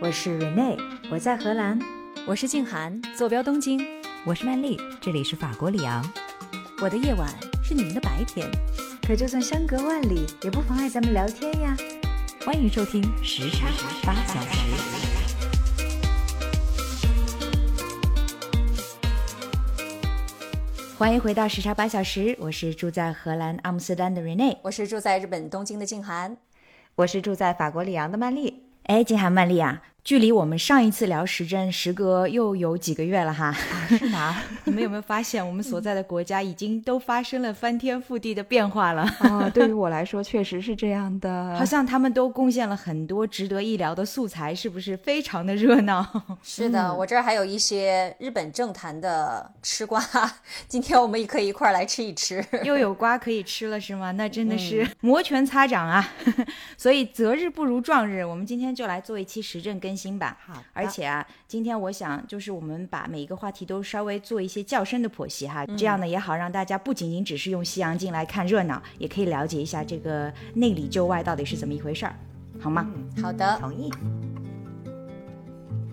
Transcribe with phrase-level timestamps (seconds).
[0.00, 0.76] 我是 Rene，
[1.10, 1.78] 我在荷兰。
[2.26, 3.80] 我是静涵，坐标东京。
[4.24, 6.04] 我是曼丽，这里是法国里昂。
[6.82, 7.28] 我的夜晚
[7.62, 8.50] 是你们的白天，
[9.06, 11.76] 可就算相隔万里，也不妨碍咱们聊天呀。
[12.44, 13.68] 欢迎收听时差
[14.04, 14.58] 八小时。
[20.98, 26.36] 欢迎回到时差八小时，我是住在荷兰阿姆斯特丹的 Rene，我是住在日本东京的静涵，
[26.96, 28.62] 我是住在法国里昂的曼丽。
[28.84, 29.82] 哎，金涵、曼丽啊。
[30.04, 33.50] 距离我们上一次聊时政，时隔又有几个月了哈。
[33.88, 34.36] 是吗？
[34.64, 39.02] 你们有没有发现，我们所在的国家已经都发生了翻天覆地的变化了？
[39.20, 41.56] 啊，对于我来说，确实是这样的。
[41.56, 46.06] 好像他们都贡献了很多值得一聊的素材，是不是非常的热闹？
[46.44, 50.04] 是的，我这儿还有一些日本政坛的吃瓜，
[50.68, 52.44] 今天我们也可以一块儿来吃一吃。
[52.62, 54.10] 又有瓜可以吃了是吗？
[54.12, 56.06] 那真的是摩拳擦掌啊！
[56.76, 59.93] 所以择日不如撞日，我们今天就来做一期时政跟。
[59.94, 60.60] 更新吧，好。
[60.72, 72.18] 而且啊，今天我想就是我们把每一个话题都稍微做一些较深的剖析哈，这样呢也好让大家不仅仅只是用西洋镜来看热闹，也可以了解一下这个内里就外到底是怎么一回事儿，
[72.60, 72.90] 好吗？
[73.22, 73.88] 好的，同意。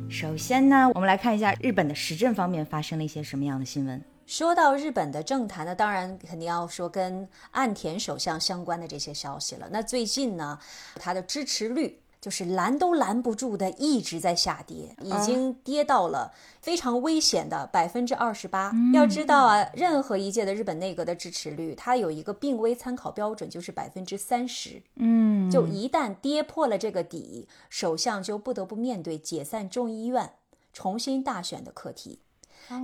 [0.10, 4.04] 首先呢，我们来看一下日本的时政方面发生了一些什么样的新闻。
[4.26, 9.68] 说到日本的政坛呢，当然肯定要说跟岸田首相相关的这些消息了。
[9.72, 10.58] 那最近呢，
[10.96, 12.00] 他的支持率。
[12.22, 18.72] 就是拦都拦不住的，一直在下跌，已经跌到了非常危险的百分之二十八。
[18.94, 24.84] 要知道啊，任何一届的日本内阁的支持率，它有一个病危参考标准，就是百分之三十。
[24.98, 30.34] 嗯，就一旦跌破了这个底，首相就不得不面对解散众议院、
[30.72, 32.20] 重新大选的课题。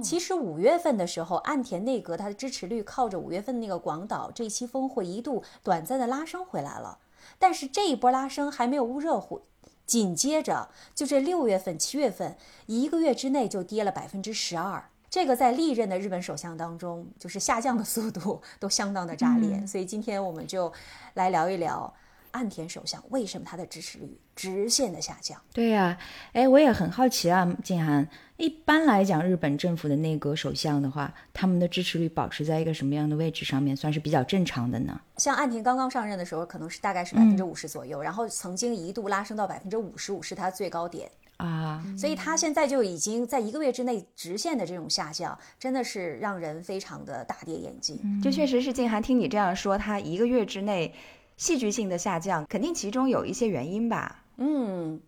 [0.04, 6.98] 其实五月份的时候，岸田内阁他的支持率靠着五月份那个广岛这期峰会一度短暂的拉升回来了。
[7.40, 9.44] 但是这一波拉升还没有捂热乎，
[9.86, 12.36] 紧接着就这六月份、七月份
[12.66, 19.66] 一个月之内就跌了百分之十二，这个在历任的日本首相当中，就是下降的速度都相当的炸裂。
[19.66, 20.72] 所以今天我们就
[21.14, 21.94] 来聊一聊。
[22.32, 25.42] 岸田首相为什么他的支持率直线的下降？
[25.54, 25.98] 对呀，
[26.34, 28.08] 哎，我也很好奇啊，静涵。
[28.38, 35.00] 一般来讲，日本政府的内阁首相的话，他们的支持率保持在一个什么样的位置上面，算是比较正常的呢？
[35.18, 41.84] 像岸田刚刚上任的时候，可能是大概是百分之五十左右，然后曾经一度拉升到百分之五十五，是他最高点啊。
[41.98, 48.22] 所以他现在就已经在一个月之内直线的这种下降，真的是让人非常的大跌眼镜。
[48.22, 50.94] 就确实是静涵听你这样说，他一个月之内。
[51.40, 54.24] 戏剧性的下降，肯定其中有一些原因吧。
[54.38, 55.00] 嗯，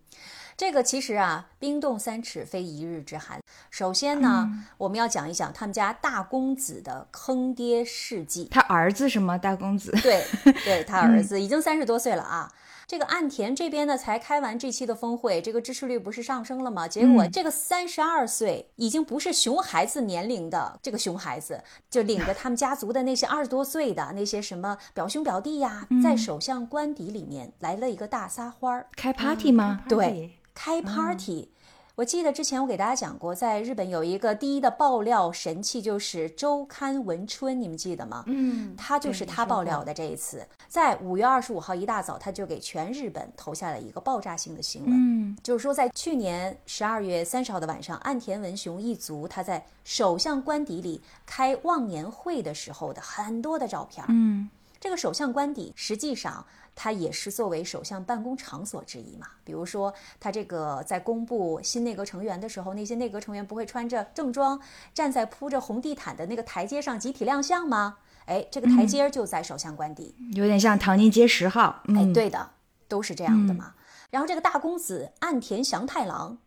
[0.60, 3.40] 这个其实啊，冰冻三尺非一日之寒。
[3.70, 8.46] 首先呢，我们要讲一讲他们家大公子的坑爹事迹。
[8.50, 9.90] 他儿子是吗大公子？
[10.04, 10.22] 对，
[10.62, 12.52] 对他儿子已经三十多岁了啊。
[12.86, 16.86] 这个岸田这边呢，才开完这期的峰会，这个支持率不是上升了吗？
[16.86, 29.80] 结果这个三十二岁已经不是熊孩子年龄的这个熊孩子，就领着他们家族的那些二十多岁的那些什么表兄表弟呀，在首相官邸里面来了一个大撒欢儿，开 party 吗？
[29.88, 31.48] 对，开 party。
[31.94, 38.24] 我记得之前我给大家讲过，在日本有一个第一的爆料神器，就是周刊文春，你们记得吗？
[38.26, 39.94] 嗯，他就是他爆料的。
[39.94, 54.04] 这一次，在五月二十五号一大早，他就给全日本投下了一个爆炸性的新闻，嗯，就是说在去年十二月三十号的晚上，岸田文雄一族他在首相官邸里开忘年会的时候的很多的照片。
[54.10, 54.48] 嗯，
[54.80, 56.44] 这个首相官邸实际上。
[56.82, 64.58] 它也是作为首相办公场所之一嘛，比如说他这个在公布新内阁成员的时候，那些内阁成员不会穿着正装
[64.94, 67.98] 站在铺着红地毯的那个台阶上集体亮相吗？
[68.24, 71.82] 哎，这个台阶就在首相官邸，有点像唐宁街十号。
[71.88, 72.52] 哎，对的，
[72.88, 73.74] 都是这样的嘛。
[74.08, 76.38] 然后这个大公子岸田祥太郎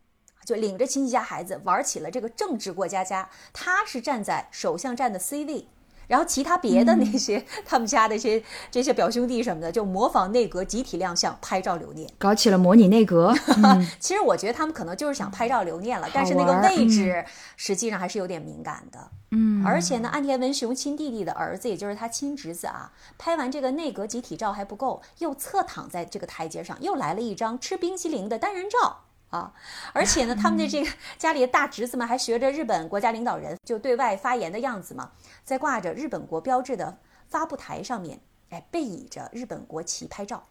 [0.44, 5.68] 就领着亲戚家孩子玩起了这个政治过家家，他是站在首相站的 C 位。
[6.06, 13.34] 然后其他别的那些他们家的一些这些表兄弟什么的，就模仿内阁集体亮相拍照留念，搞起了模拟内阁。
[14.00, 17.24] 其实我觉得他们可能就是想拍照留念了，但是那个位置
[17.56, 18.98] 实际上还是有点敏感的。
[19.30, 29.03] 嗯，而且呢，岸田文雄亲弟弟的儿子，也就是他亲侄子啊，拍完这个内阁集体照还不够，又侧躺在这个台阶上，又来了一张吃冰淇淋的单人照。
[29.34, 29.52] 啊，
[29.92, 30.88] 而且呢，他们的这个
[31.18, 35.10] 家里的大侄子们还学着日本国家领导人就对外发言的样子嘛，
[35.44, 36.98] 在挂着日本国标志的
[37.28, 38.20] 发布台上面，
[38.50, 40.44] 哎，背倚着日本国旗拍照。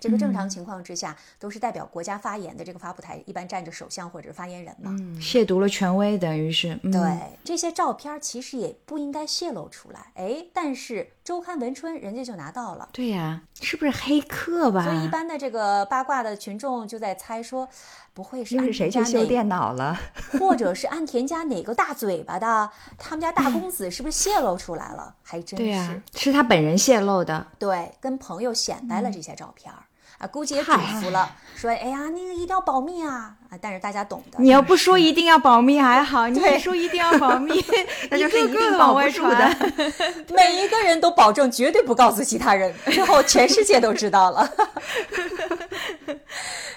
[0.00, 4.90] 这个正常情况之下都是代表国家发言的这个发布台，一般站着首相或者发言人嘛。
[4.98, 6.74] 嗯亵渎了权威，等于是。
[6.90, 12.88] 对这些照片其实也不应该泄露出来，哎，但是周刊文春人家就拿到了。
[12.92, 14.84] 对呀、是不是黑客吧？
[14.84, 17.68] 所以一般的这个八卦的群众就在猜说，
[18.12, 19.98] 不会是安是谁去修田家哪电脑了？
[20.38, 25.14] 或者是安田家哪个大嘴巴的，他们家大公子是不是泄露出来了？
[25.22, 26.02] 还真是。
[26.14, 27.46] 是他本人泄露的。
[27.58, 29.84] 对，跟朋友显摆了这些照片儿、
[30.18, 33.58] 啊，估计也嘱咐了，说哎呀，那个一定要保密啊啊！
[33.60, 37.52] 但是大家懂的，你要不说一定要保密还好，你对一说一定要保密，
[38.10, 39.92] 那就是一一定个个往外保不住的传。
[40.30, 44.48] 每一个人都保证绝对不告诉其他人，之后全世界都知道了。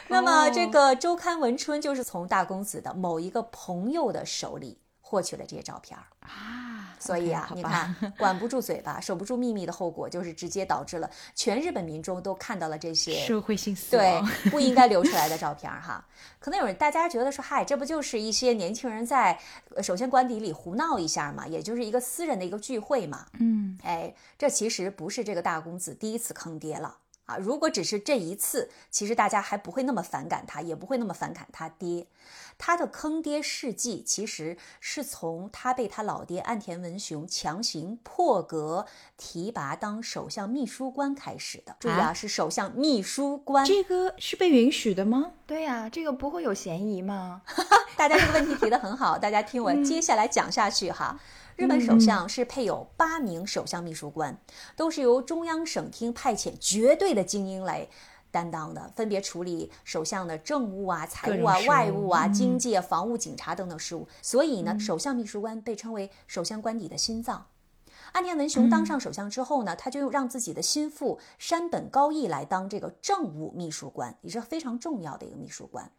[0.08, 6.04] 那么，这个周刊文春就是从大公子的某一个朋友的手里获取了这些照片儿。
[6.22, 6.65] 啊，
[7.00, 14.22] 所以啊，你看，管不住嘴巴，守不住秘密的后果，就是直接导致了全日本民众都看到了这些社会性死对。
[14.50, 16.06] 不应该流出来的 照片儿哈。
[16.40, 19.40] 可能有人大家觉得说，嗨，这不就是一些年轻人在
[19.76, 23.26] 呃首先官邸里胡闹一下嘛，也就是一个私人的一个聚会嘛。
[23.40, 27.38] 嗯，哎，这其实不是这个大公子第一次坑爹了啊！
[27.38, 32.06] 如果只是这一次，其实大家还不会那么反感他，也不会那么反感他爹。
[32.58, 38.86] 他的坑爹事迹其实是从他被他老爹岸田文雄强行破格
[39.18, 41.76] 提拔当首相秘书官开始的。
[41.80, 43.66] 注意啊，啊是首相秘书官。
[43.66, 45.34] 这个是被允许的吗？
[45.46, 47.42] 对呀、这个不会有嫌疑吗？
[47.98, 51.20] 大家这个问题提得很好，大家听我接下来讲下去哈。
[51.56, 54.38] 日本首相是配有八名首相秘书官，
[54.76, 57.88] 都是由中央省厅派遣绝对的精英来
[58.36, 64.06] 担当的，分别处理首相的政务啊、财务啊外务啊、经济啊、防务、警察等等事务。
[64.22, 67.46] 所以呢，首相秘书官被称为首相官邸的心脏。
[68.12, 75.90] 岸田文雄当上首相之后呢，他就让自己的心腹山本高义来当这个政务秘书官，也是非常重要的一个秘书官。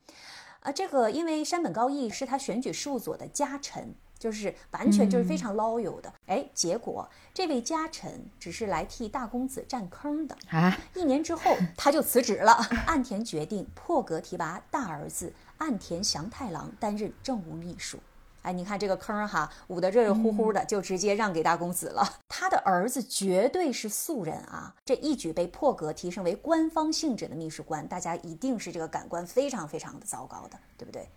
[0.60, 3.94] 啊，这个因为山本高义是他选举事务所的家臣，
[4.26, 6.12] 就是完全就是非常 loyal 的。
[6.26, 10.36] 哎、结果这位家臣只是来替大公子占坑的。
[10.50, 12.52] 啊， 一年之后，他就辞职了。
[12.86, 18.00] 岸田决定破格提拔大儿子岸田祥太郎担任政务秘书。
[18.42, 22.18] 哎，你看这个坑哈，捂得热热乎乎的，就直接让给大公子了。
[22.28, 31.08] 他的儿子绝对是素人啊，这一举被破格提升为官方性质的秘书官，大家一定是这个感官非常非常的糟糕的，对不对？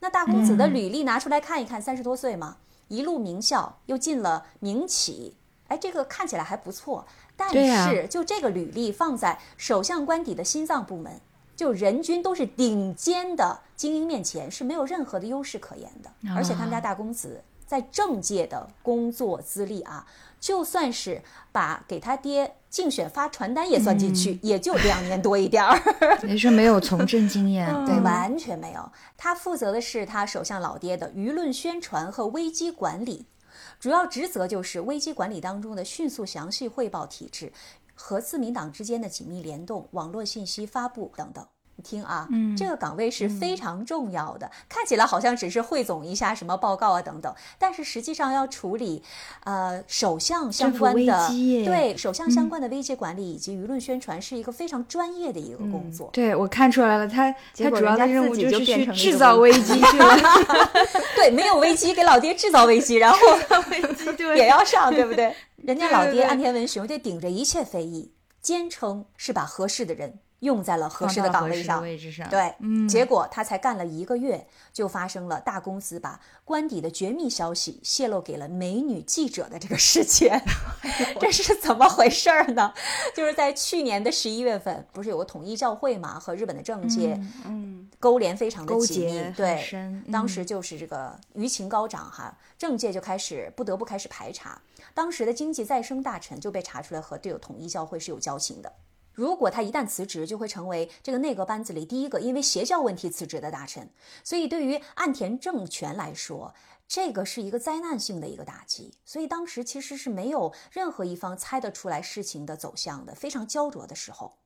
[0.00, 2.56] 那大公子的履历拿出来看一看，三十多岁嘛，
[2.88, 5.36] 一路名校，又进了名企，
[5.66, 7.06] 哎，这个看起来还不错。
[7.36, 11.20] 但是就这个履历放在首相官邸的心脏部门，
[11.54, 16.10] 就人均都是顶尖的精英面前是没有任何的优势可言的。
[16.34, 20.04] 而且他们家大公子在政界的工作资历啊，
[20.40, 25.80] 就算是把给他爹竞选发传单也算进去，也就两年多一点儿。
[26.26, 27.66] 也是没有从政经验。
[27.84, 28.92] 对，完全没有。
[29.16, 33.26] 他负责的是他首相老爹的舆论宣传和危机管理，
[33.80, 37.52] 主要职责就是危机管理当中的迅速详细汇报体制
[37.94, 41.44] 和自民党之间的紧密联动、网络信息发布等等。
[41.78, 44.50] 你听啊，嗯这个岗位是非常重要的。
[44.68, 49.00] 看起来好像只是汇总一下什么报告啊等等，但是实际上要处理，
[49.44, 56.10] 呃，首相相关的机对首相相关的危机管理以及舆论宣传，是一个非常专业的一个工作。
[56.12, 60.16] 对，我看出来了，他他主要任务就就是制造危机去了。
[61.14, 63.18] 对，没有危机，给老爹制造危机，然后
[64.34, 65.32] 也要上，对不对？
[65.56, 71.82] 人家老爹岸田文雄就顶着一切非议，坚称是把合适的人用在了合适的岗位上。
[71.82, 72.28] 位置上。
[72.28, 80.40] 对，嗯结果他才干了一个月，就发生了大公司把官邸的绝密消息泄露给了美女记者的这个事件，
[81.20, 82.72] 这是怎么回事儿呢？
[83.14, 94.60] 就是在去年的十一月份，不是有个统一教会嘛，和日本的政界嗯，勾连非常的紧密对，深当嗯时就是这个舆情高涨哈，政界就开始不得不开始排查，
[94.94, 98.72] 当时的经济再生大臣就被查出来和这个统一教会是有交情的。
[99.18, 103.90] 如果他一旦辞职，就会成为这个内阁班子里第一个因为邪教问题辞职的大臣。
[104.22, 106.54] 所以，对于岸田政权来说，
[106.86, 108.94] 这个是一个灾难性的一个打击。
[109.04, 114.36] 所以当时其实是没有任何一方猜得出来事情的走向的，非常焦灼的时候。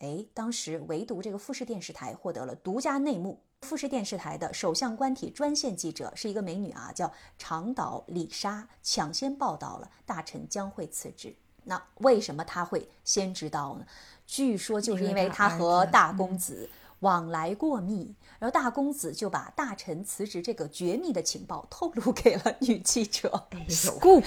[0.00, 3.40] 哎，当时唯独这个富士电视台获得了独家内幕。
[3.62, 11.34] 富士电视台的首相官邸专线记者是一个美女啊，叫长岛里沙，抢先报道了大臣将会辞职。
[11.64, 13.84] 那为什么她会先知道呢？
[14.28, 16.68] 据说就是因为他和大公子
[17.00, 23.46] 往来过密，然后大公子就把大臣辞职这个绝密的情报透露给了女记者。
[23.70, 24.24] Scoop，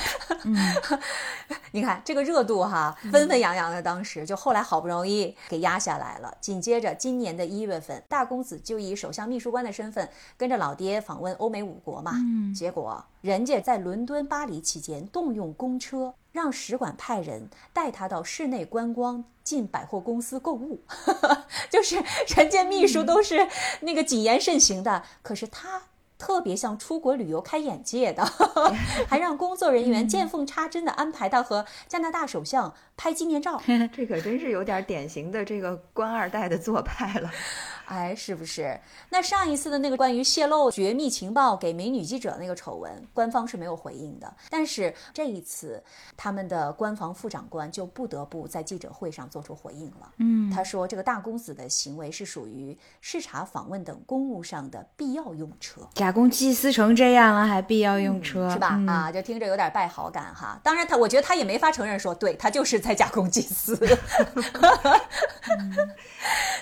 [1.71, 6.35] 你看这个热度哈，纷纷扬扬的，当时就后来好不容易给压下来了。
[6.41, 12.13] 紧接着今年的一月份，大公子就以首相秘书官的身份跟着老爹访问欧美五国嘛，
[12.55, 20.81] 结果人家在伦敦、巴黎期间动用公车让使馆派人带他到室内观光，进百货公司购物，
[21.69, 22.03] 就是
[22.35, 23.47] 人家秘书都是
[23.81, 25.83] 那个谨言慎行的，可是他。
[26.21, 28.23] 特别像出国旅游开眼界的，
[29.09, 33.59] 还让工作人员见缝插针的安排他和加拿大首相拍纪念照。
[33.91, 37.31] 这可真是有点典型的这个官二代的做派了。
[37.91, 38.79] 哎，是不是？
[39.09, 44.33] 那上一次的那个关于泄露绝密情报给美女记者那个丑闻，官方是没有回应的。
[44.49, 45.83] 但是这一次，
[46.15, 50.09] 他们的官房副长官就不得不在记者会上做出回应了。
[50.19, 55.81] 嗯，他说这个大公子的行为是属于视察访问等公务上的必要用车。
[55.93, 58.81] 假公济私成这样了，还必要用车，是吧？
[58.87, 60.57] 啊，就听着有点败好感哈。
[60.63, 63.77] 当然，他我觉得他也没法承认说，对他就是在假公济私。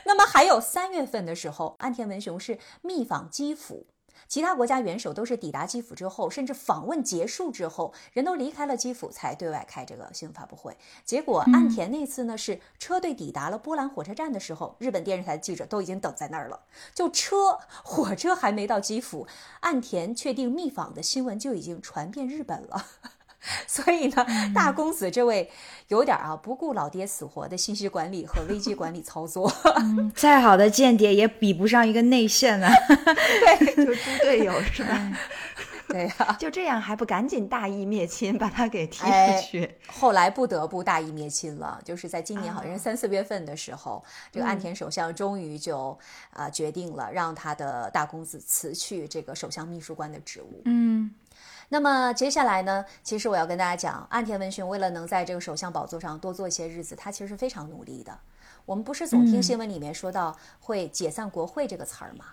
[0.05, 3.85] 那么还有三月份的时候，岸田文雄是密访基辅，
[4.27, 10.75] 其他国家元首都是抵达基辅之后，甚至访问结束之后，人都离开了基辅才对外开这个新闻发布会。
[11.03, 16.59] 结果岸田那次呢，是车队抵达了波兰火车站的时候，日本电视台的记者都已经等在那儿了，
[16.93, 19.27] 就车火车还没到基辅，
[19.61, 22.85] 岸田确定密访的新闻就已经传遍日本了。
[23.67, 25.49] 所以呢，大公子这位
[25.87, 29.51] 有点啊不顾老爹死活的信息管理和危机管理操作，
[30.13, 32.69] 再好的间谍也比不上一个内线啊。
[32.87, 35.17] 对，就猪队友是吧？
[35.87, 39.75] 对呀，就这样还不赶紧大义灭亲，把他给踢出去？
[39.87, 45.97] 后来不得不大义灭亲了，就是在今年好像是三四月份的时候，这个岸田首相终于就
[46.31, 50.61] 啊决定了让他的大公子辞去这个首相秘书官的职务。
[50.65, 51.09] 嗯。
[51.69, 52.83] 那么接下来呢？
[53.03, 58.19] 其实我要跟大家讲，岸田文雄为了能在这个首相宝座上多做一些日子，他其实是非常努力的。
[58.65, 62.25] 我们不是总听新闻里面说到会解散国会这个词儿吗？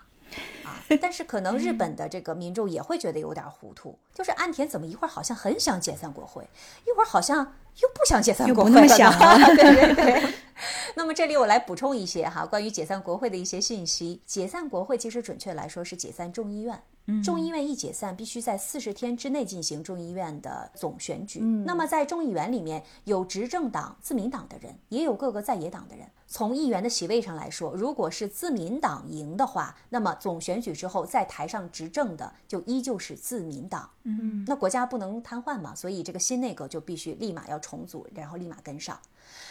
[0.65, 6.49] 啊，但是可能日本的这个民众也会觉得有点糊涂，就是岸田怎么一会儿好像很想解散国会，
[6.85, 8.87] 一会儿好像又不想解散国会了？
[9.55, 10.33] 对对对。
[10.95, 14.21] 那么这里我来补充一些哈，关于解散国会的一些信息。
[14.25, 16.81] 解散国会其实准确来说是解散众议院。
[17.23, 21.39] 众议院一解散，必须在四十天之内进行众议院的总选举。
[21.39, 26.05] 那么在众议员里面有执政党自民党的人，也有各个在野党的人。
[26.29, 33.89] 从议员的席位上来说，如果是自民党赢的话，那么总选举之后在台上执政的就依旧是自民党。
[34.03, 38.97] 嗯，那国家不能瘫痪嘛，所以这个新内阁就必须立马要重组，然后立马跟上。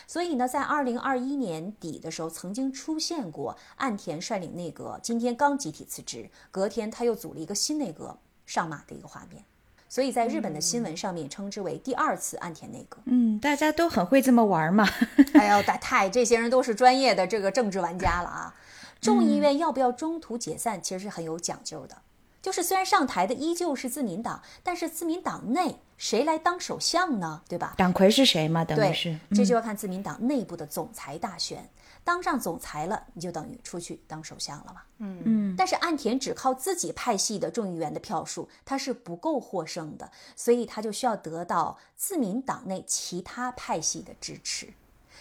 [0.06, 9.44] 所以呢，在二零二一年底的时候，曾经出现过岸田率领内阁今天刚集体辞职，隔天他又组了一个新内阁上马的一个画面。
[9.88, 12.99] 所以在日本的新闻上面称之为第二次岸田内阁。
[13.04, 14.88] 嗯，大家都很会这么玩嘛。
[15.35, 18.54] 哎呦，大太，这些人都是专业的这个政治玩家了啊。
[19.00, 21.99] 众议院要不要中途解散，其实是很有讲究的。
[22.47, 27.43] 就是虽然上台的依旧是自民党，但是自民党内谁来当首相呢？
[27.49, 27.75] 对吧？
[27.76, 28.65] 党魁是谁嘛？
[28.65, 31.69] 等于是，这就要看自民党内部的总裁大选。
[32.05, 34.81] 当上总裁了，你就等于出去当首相了嘛。
[34.99, 35.55] 嗯嗯。
[35.59, 44.69] 但是岸田只靠自己派系的众议员的票数，他是不够获胜的，所以他就需要得到自民党内其他派系的支持。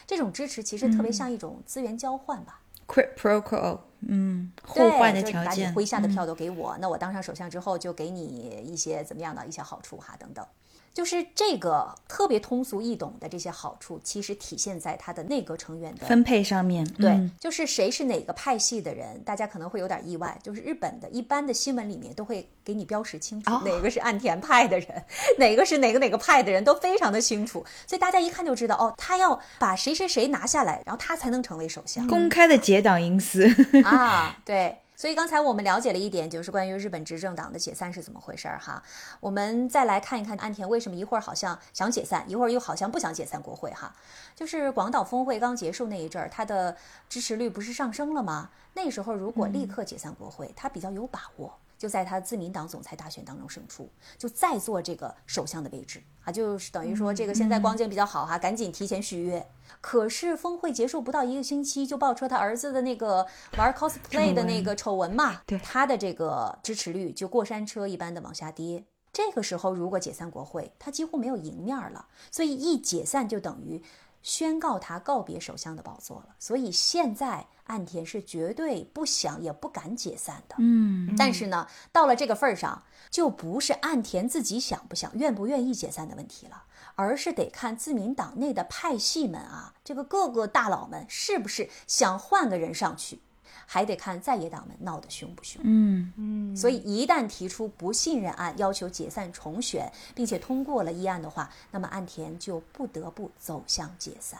[0.05, 2.61] 这种支持其实特别像一种资源交换吧。
[2.87, 10.45] Quid pro quo，嗯，互换的条件，麾下的票都给我，那我当上首相之后就给你一些怎么样的一些好处哈，等等。
[10.95, 16.87] 就是这个特别通俗易懂的这些好处，其实体现在他的内阁成员的分配上面。
[16.93, 20.39] 对，就是谁是哪个派系的人，大家可能会有点意外。
[20.41, 25.03] 就是日本的一般的新闻里面都会给你标识清楚，哪个是岸田派的人，
[25.37, 27.65] 哪个是哪个哪个派的人，都非常的清楚。
[27.85, 32.07] 所以大家一看就知道，哦，他要把谁谁谁拿下来，然后他才能成为首相。
[32.07, 33.45] 公开的结党营私
[33.83, 34.77] 啊，对。
[34.95, 38.81] 所以刚才我们了解了一点，就是关于日本执政党的解散是怎么回事儿哈。
[39.19, 43.93] 我们再来看一看岸田为什么一会儿好像想解散，一会儿又好像不想解散国会哈。
[44.35, 46.75] 就是广岛峰会刚结束那一阵儿，他的
[47.09, 48.49] 支持率不是上升了吗？
[48.73, 51.57] 那时候如果立刻解散国会，他比较有把握。
[51.85, 53.87] 就在他自民党总裁大选当中胜出，
[54.17, 59.45] 就再做这个首相的位置啊，就是等于说这个现在光景比较好哈，赶紧提前续约。
[59.81, 68.83] 可是峰会结束不到一个星期，就爆出他儿子的那个玩 cosplay 的那个丑闻嘛，对他的这个支持率就过山车一般的往下跌。
[69.13, 73.83] 这个时候如果解散国会，他几乎没有赢面了，所以一解散就等于。
[74.25, 80.55] 宣告他告别首相的宝座了，所以现在岸田是绝对不想也不敢解散的。
[80.57, 86.63] 嗯，但是呢，到了这个份儿上，就不是岸田自己想不想、愿不愿意解散的问题了，
[86.95, 93.19] 而是得看自民党内的派系们啊，这个各个大佬们是不是想换个人上去。
[93.65, 95.61] 还得看在野党们闹得凶不凶。
[95.63, 104.39] 嗯嗯，所以一旦提出不信任案，要求解散重选，并且通过了议案的话，那么岸田就不得不走向解散。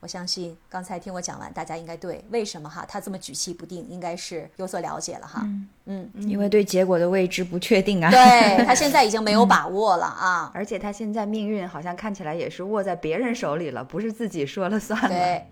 [0.00, 5.40] 我相信刚才听我讲完，大家应该对为什么哈他这么举棋不定，应该是有所了解了哈。
[5.86, 8.10] 嗯，因为对结果的未知不确定啊。
[8.10, 10.50] 对他现在已经没有把握了啊。
[10.54, 15.08] 而且他现在命运好像看起来也是握在别人手里了，不是自己说了算了。
[15.08, 15.46] 对。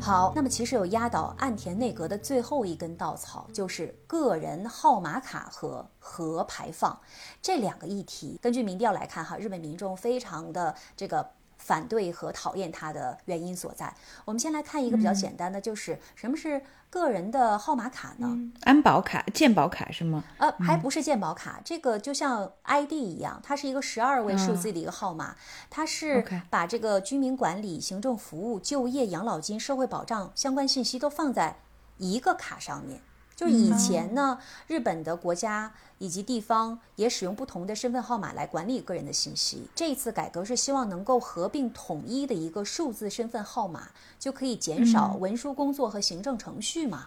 [0.00, 6.98] 好，那么其实有压倒岸田内阁的最后一根稻草，就是个人号码卡和核排放
[7.40, 8.38] 这两个议题。
[8.42, 13.94] 根据民调来看，哈，日本民众非常的这个反对和讨厌它的原因所在。
[14.24, 18.36] 我们先来看一个比较简单的，就是什么是个人的号码卡呢？
[18.62, 20.24] 安保卡、健保卡是吗？
[20.38, 25.36] 呃，还不是健保卡，这个就像 ID 一样，它是一个十二位数字的一个号码，
[25.68, 31.56] 它是把这个居民管理、行政服务、就业、养老金、社会保障相关信息都放在
[31.98, 33.00] 一个卡上面。
[33.40, 39.66] 就是以前呢，日本的国家以及地方也使用不同的身份号码来管理个人的信息。
[39.74, 47.06] 这一次改革是希望能够合并统一的一个数字身份号码，就可以减少文书工作和行政程序嘛。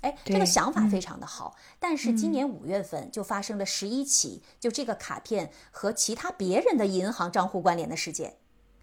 [0.00, 8.36] 哎，这个想法非常的好，但是今年五月份就发生了十一起就这个卡片和其他别人的银行账户关联的事件，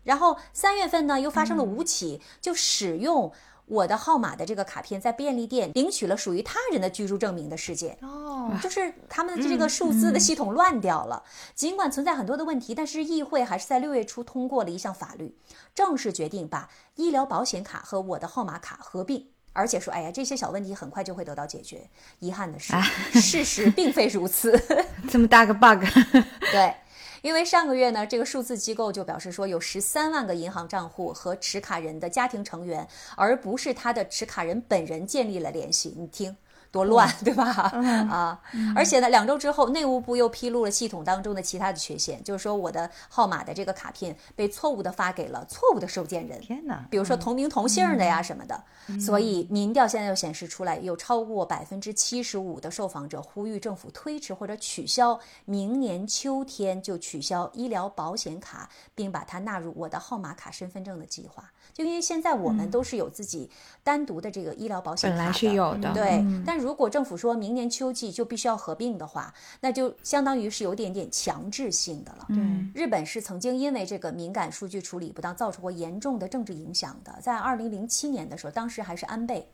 [0.04, 3.32] 然后三月份呢又发生了五起就使用
[3.72, 7.98] 我的号码的这个卡片在便利店领取了属于他人的居住证明的事件。
[8.02, 11.24] 哦，就是他们的这个数字的系统乱掉了。
[11.56, 15.38] 尽管存在很多的问题，但是议会还是在六月初通过了一项法律，
[15.74, 19.28] 正式决定把医疗保险卡和我的号码卡合并。
[19.54, 21.90] 而且说，哎呀，这些小问题很快就会得到解决。
[22.20, 22.74] 遗憾的是，
[23.20, 24.58] 事实并非如此。
[25.10, 25.84] 这么大个 bug，
[26.52, 26.74] 对，
[27.22, 35.94] 因为上个月呢，这个数字机构就表示说，有十三万个银行账户和持卡人的家庭成员，而不是他的持卡人本人建立了联系。
[35.98, 36.36] 你听。
[36.72, 37.46] 多乱，对吧？
[38.10, 38.40] 啊，
[38.76, 46.86] 而且呢，两周之后，内务部又披露了系统当中的其他的缺陷，就是说我的号码的这个卡片被错误的发给了错误的收件人，天哪！
[46.90, 48.64] 比如说同名同姓的呀什么的。
[49.00, 61.52] 所以民调现在又显示出来，有超过百分之七十五的受访者呼吁政府推迟或者取消明年秋天就取消医疗保险卡，并把它纳入我的号码卡身份证的计划。
[61.74, 63.50] 就因为现在我们都是有自己
[63.84, 66.26] 单独的这个医疗保险卡的，本来是有的对。
[66.46, 72.26] 但如果政府说明年秋季就必须要合并的话，那就相当于是有点点强制性的了。
[72.28, 72.38] 对，
[72.74, 77.18] 日本是曾经因为这个敏感数据处理不当，造成过严重的政治影响的。
[77.22, 79.48] 在二零零七年的时候，当时还是安倍，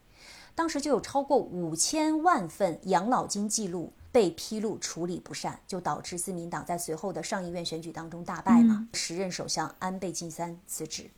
[0.55, 8.87] 当时就有超过五千万份养老金记录被披露处理不善，就导致自民党在随后的上议院选举当中大败嘛。
[8.93, 11.09] 时任首相安倍晋三辞职。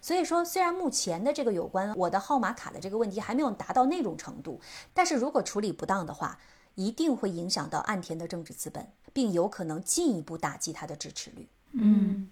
[0.00, 4.60] 所以说，虽然目前的这个有关我的号码卡的这个问题还没有达到那种程度，
[4.94, 6.38] 但是如果处理不当的话，
[6.74, 11.48] 一定会影响到岸田的政治资本，并有可能进一步打击他的支持率。
[11.72, 12.28] 嗯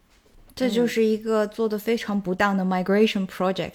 [0.59, 3.75] 这就是一个做的非常不当的 migration project，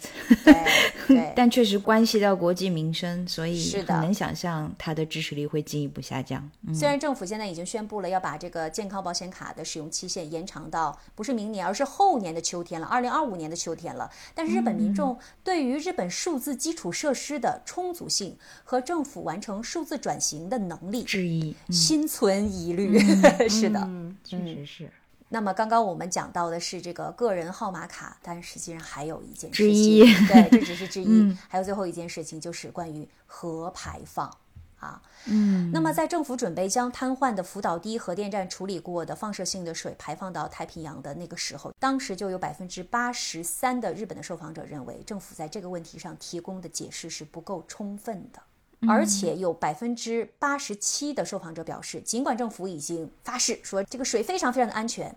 [1.36, 6.50] 但确实关系到国计民生，所以很能想象它的支持率会进一步下降。
[6.68, 14.10] 嗯虽然政府现在已经宣布了要把这个健康保险卡的使用期限延长到不是明年，而是后年的秋天了，二零二五年的秋天了。
[14.36, 23.00] 但是日本民众对于日本数字基础设施的充足性和政府完成数字转型的能力质疑，心存疑虑。
[23.48, 23.88] 是的。
[24.24, 24.90] 确实是。
[25.34, 34.32] 那么刚刚我们讲到的是这个个人号码卡，但实际上还有一件事之情，一对，这只是之 一，还有最后一件事情就是关于核排放。
[34.78, 48.40] 啊，嗯，那么在政府准备将瘫痪的福岛第一核电站处理过的放射性的水排放到太平洋的那个时候，当时就有百分之八十三的日本的受访者认为，政府在这个问题上提供的解释是不够充分的。
[48.86, 55.16] 而且有百分之八十七的受访者表示，尽管政府已经发誓说这个水非常非常的安全，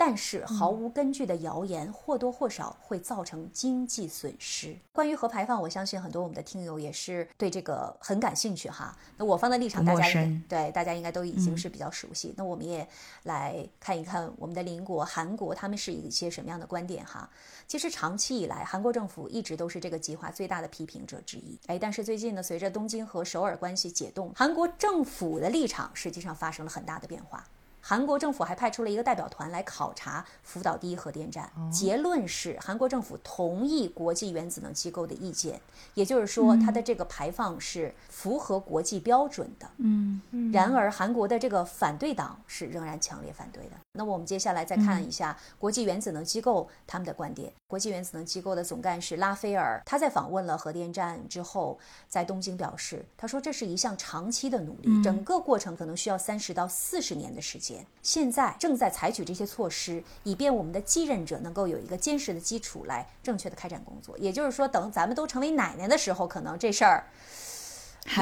[0.00, 4.76] 但是毫无根据的谣言或多或少会造成经济损失。
[4.92, 8.96] 关于核排放，我相信很多我们的听友也是对这个很感兴趣哈。
[9.16, 12.32] 那我方的立场，大家应该对大家应该都已经是比较熟悉。
[12.36, 12.88] 那我们也
[13.24, 17.28] 来看一看我们的邻国韩国，他们是一些什么样的观点哈。
[17.66, 21.58] 其实长期以来，韩国政府一直都是这个计划最大的批评者之一。
[21.66, 27.44] 哎，但是最近呢，随着东京和首尔关系解冻，韩国政府的立场实际上发生了很大的变化。
[27.88, 35.58] 韩国政府还派出了一个代表团来考察福岛第一核电站，结论是韩国政府同意国际原子能机构的意见，
[35.94, 39.66] 也就是说，它的这个排放是符合国际标准的。
[39.78, 40.20] 嗯，
[40.52, 43.70] 然而，韩国的这个反对党是仍然强烈反对的。
[43.98, 47.52] 那么，我们接下来再看一下国际原子能机构他们的观点。
[47.66, 51.76] 国际原子能机构的总干事拉斐尔，他在访问了核电站之后，
[52.08, 57.84] 在东京表示，他说这是一项长期的努力，整个过程可能需要三十到四十年的时间。
[58.00, 64.16] 现在正在采取这些措施，以便我们的继任者能够有一个坚实的基础来正确的开展工作。
[64.16, 67.04] 也就是说，等咱们都成为奶奶的时候，可能这事儿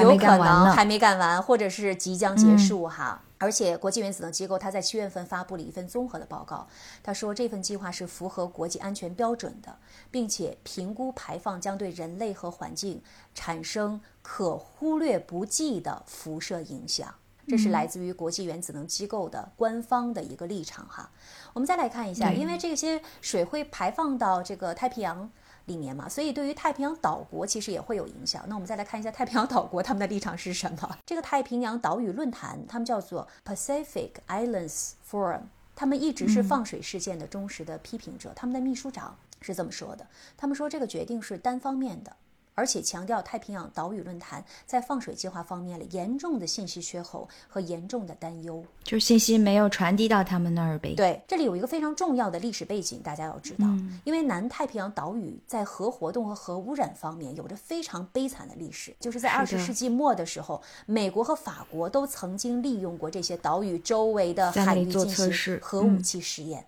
[0.01, 0.25] 有可。
[0.37, 3.21] 能还没干完，或者是即将结束哈。
[3.39, 6.67] 而且，国际原子能机构它在七月份发布了一份综合的报告，
[7.03, 9.77] 他说这份计划是符合国际安全标准的，
[10.09, 13.01] 并且评估排放将对人类和环境
[13.35, 17.13] 产生可忽略不计的辐射影响。
[17.49, 21.09] 这是来自于国际原子能机构的官方的一个立场哈。
[21.53, 25.31] 我们再来看一下，因为这些水会排放到这个太平洋
[25.67, 28.43] 里面嘛，所以对于太平洋岛国其实也会有影响。
[28.47, 30.97] 那我们再来看一下太平洋岛国他们的立场是什么？
[31.05, 35.43] 这个太平洋岛屿论坛，他们叫做 Pacific Islands Forum，
[35.75, 38.33] 他们一直是放水事件的忠实的批评者。
[38.35, 42.15] 他们的秘书长是这么说的：他们说这个决定是单方面的。
[42.57, 48.65] 而且强调太平洋岛屿论坛在放水计划方面了严重的信息缺口和严重的担忧。
[48.83, 50.95] 就信息没有传递到他们那儿呗。
[50.95, 66.65] 对，这里有一个非常重要的历史背景，大家要知道，嗯因为南太平洋岛屿在核活动和核污染方面有着非常悲惨的历史，就是在二十世纪末的时候，美国和法国都曾经利用过这些岛屿周围的海域进行核武嗯器实验。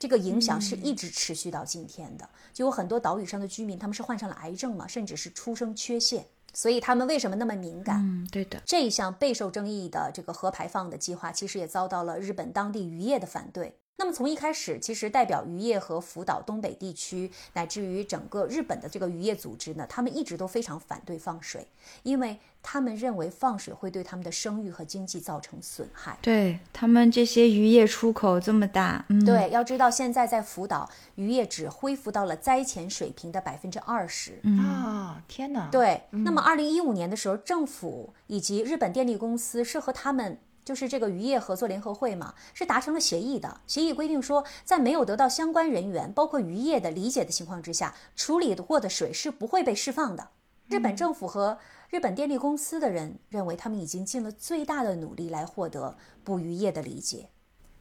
[0.00, 8.00] 这个影响是一直持续到今天的，就有很多岛屿上的居民，他们是患上了癌症嘛，甚至是出生缺陷，所以他们为什么那么敏感？
[8.00, 8.62] 嗯，对的。
[8.64, 13.76] 这一项备受争议的这个核排放的计划，其实也遭到了日本当地渔业的反对。
[14.00, 21.68] 那么从一开始，其实代表渔业和福岛东北地区，乃至于整个日本的这个渔业组织呢，他们一直都非常反对放水，
[22.02, 26.16] 因为他们认为放水会对他们的声誉和经济造成损害。
[26.22, 34.40] 对他们这些渔业出口这么大，嗯，对，要知道现在在福岛，渔业只恢复到了灾前水平的百分之二十。
[34.44, 40.38] 嗯啊，天哪！，对，那么二零一五年的时候，政府以及日本电力公司是和他们。
[40.70, 43.60] 就是这个渔业合作联合会嘛，是达成了协议的。
[43.66, 50.28] 协议规定说，在没有得到相关人员，包括渔业的理解的情况之下，处理过的水是不会被释放的。
[50.68, 57.30] 日本政府和日本电力公司的人认为，他们已经尽了最大的努力来获得捕鱼业的理解。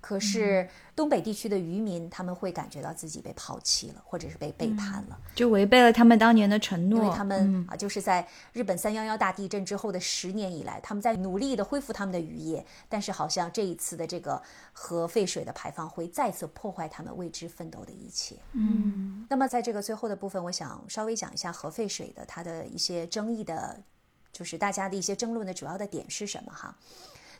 [0.01, 5.19] 可是东北地区的渔民，他们会感觉到自己被抛弃了，或者是被背叛了。
[5.35, 7.03] 就违背了他们当年的承诺。
[7.03, 18.37] 因为他们、嗯啊，就是在日本三幺幺大地震之后的十年以来，他们在努力的恢复他们的渔业，但是好像这一次的这个核废水的排放会再次破坏他们为之奋斗的一切。
[18.53, 23.81] 嗯，那么在这个最后的部分，我想稍微讲一下核废水的它的一些争议的，
[24.31, 26.75] 就是大家的一些争论的主要的点是什么哈？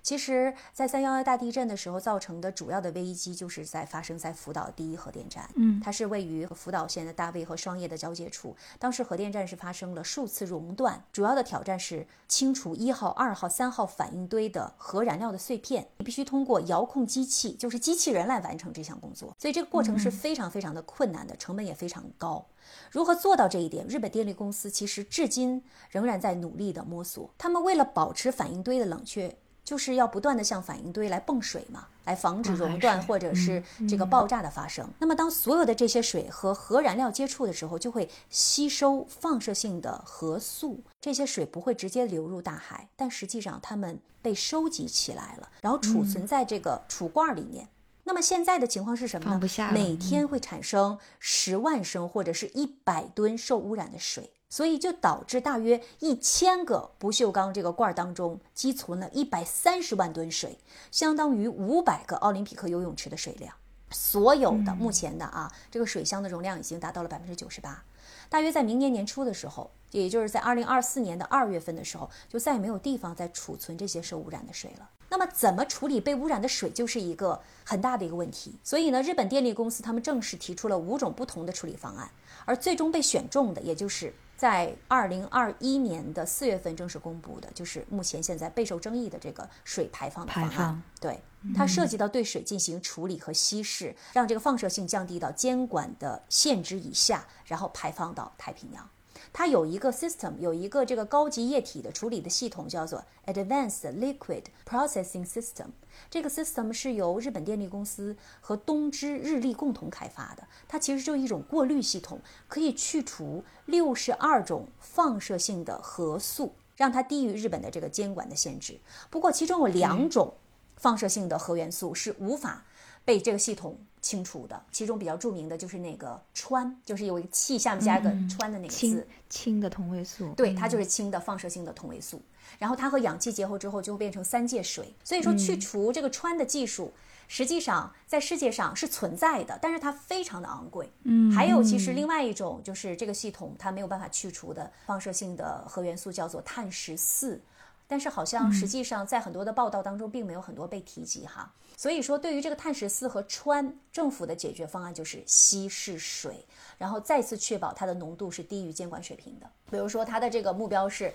[0.10, 5.48] 其实，在三幺幺大地震的时候造成的主要的危机，就是在发生在福岛第一核电站。
[5.54, 8.56] 嗯它是位于福岛县的大卫和双叶的交界处。
[8.80, 19.36] 当时核电站是发生了数次熔断，主要的挑战是清除一号、二号、三号反应堆的核燃料的碎片，你必须通过遥控机器，就是机器人来完成这项工作。
[19.38, 22.44] 所以这个过程是非常非常的困难的，成本也非常高。
[22.90, 23.86] 如何做到这一点？
[23.86, 27.30] 日本电力公司其实至今仍然在努力的摸索。
[27.38, 29.38] 他们为了保持反应堆的冷却，
[29.70, 34.90] 就是要不断的向反应堆来泵水嘛，来防止熔断或者是这个爆炸的发生。
[34.98, 40.84] 那么，当所有的这些水和核燃料接触的时候，就会吸收放射性的核素。
[41.00, 47.68] 这些水不会直接流入大海，但实际上它们被收集起来了，然后储存在这个储罐里面。
[48.06, 49.72] 那么现在的情况是什么呢？
[49.72, 60.58] 每天会产生十万升或者是一百吨受污染的水，所以就导致大约一千个不锈钢这个罐儿当中积存了一百三十万吨水，
[60.92, 63.54] 相当于五百个奥林匹克游泳池的水量。
[63.92, 67.84] 所有的目前的啊，这个水箱的容量已经达到了百分之九十八。
[68.28, 74.90] 大约在明年年初的时候，也就是在二零二四年的二月份的时候，就再也没有地方再储存这些受污染的水了。
[75.10, 78.54] 那么，怎么处理被污染的水，就是一个很大的一个问题。
[78.64, 82.12] 所以呢，日本电力公司他们正式提出了五种不同的处理方案，
[82.46, 90.50] 而最终被选中的，也就是在二零二一年的四月份正式公布的，就是目前现在备受争议的这个水排放的方案。
[90.50, 91.22] 排放对，
[91.54, 98.90] 它涉及到对水进行处理和稀释，让这个放射性降低到监管的限值以下，然后排放到太平洋。
[99.32, 105.68] 它有一个 system，有一个这个高级液体的处理的系统，叫做 Advanced Liquid Processing System。
[106.10, 110.48] 这个 system 是由日本电力公司和东芝日立共同开发的。
[110.68, 118.80] 它其实就是一种过滤系统，可以去除六十二种放射性的核素，让它低于日本的这个监管的限制。
[119.10, 120.34] 不过，其中有两种
[120.76, 122.66] 放射性的核元素是无法
[123.04, 128.78] 被这个系统清除的，其中比较著名的就是那个氚，就是有一个气下面加一个川的那个字。
[128.80, 132.22] 氢氢的同位素，对，它就是氢的放射性的同位素。
[132.58, 134.94] 然后它和氧气结合之后，就会变成三界水。
[135.04, 136.92] 所以说，去除这个氚的技术，
[137.28, 140.92] 实际上在世界上是存在的，但是它非常的昂贵。
[141.04, 147.40] 嗯，还有其实另外一种就是这个系统它没有办法去除的放射性的核元素叫做碳十四。
[147.88, 151.52] 但是好像实际上在很多的报道当中，并没有很多被提及哈。
[151.80, 156.46] 所以说，对于这个碳十四和氚，政府的解决方案就是稀释水，
[156.78, 159.50] 然后再次确保它的浓度是低于监管水平的。
[159.72, 161.10] 比如说，它的这个目标是，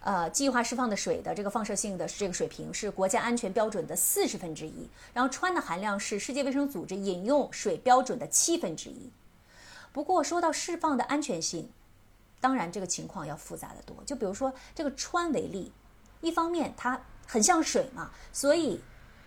[0.00, 9.10] 呃，计划释放的水的这个放射性的这个水平是国家安全标准的四十分之一，然后氚的含量是世界卫生组织饮用水标准的七分之一。
[9.94, 11.70] 不过说到释放的安全性，
[12.38, 13.96] 当然这个情况要复杂的多。
[14.04, 15.72] 就比如说这个氚为例。
[16.20, 18.80] 一方面，它很像水嘛，所以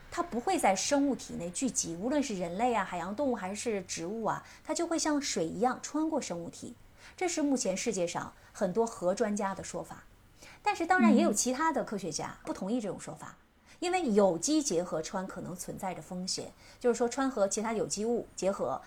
[0.10, 6.74] 它不会在生物体内聚集，无论是人类啊、海洋动物还是植物啊，它就会像水一样穿过生物体。
[7.18, 10.04] 这是目前世界上很多核专家的说法，
[10.64, 13.36] 但是当然也有其他的科学家不同意这种说法，
[13.80, 18.82] 因为有机结合穿可能存在着风险，就是说穿和其他有机物结合，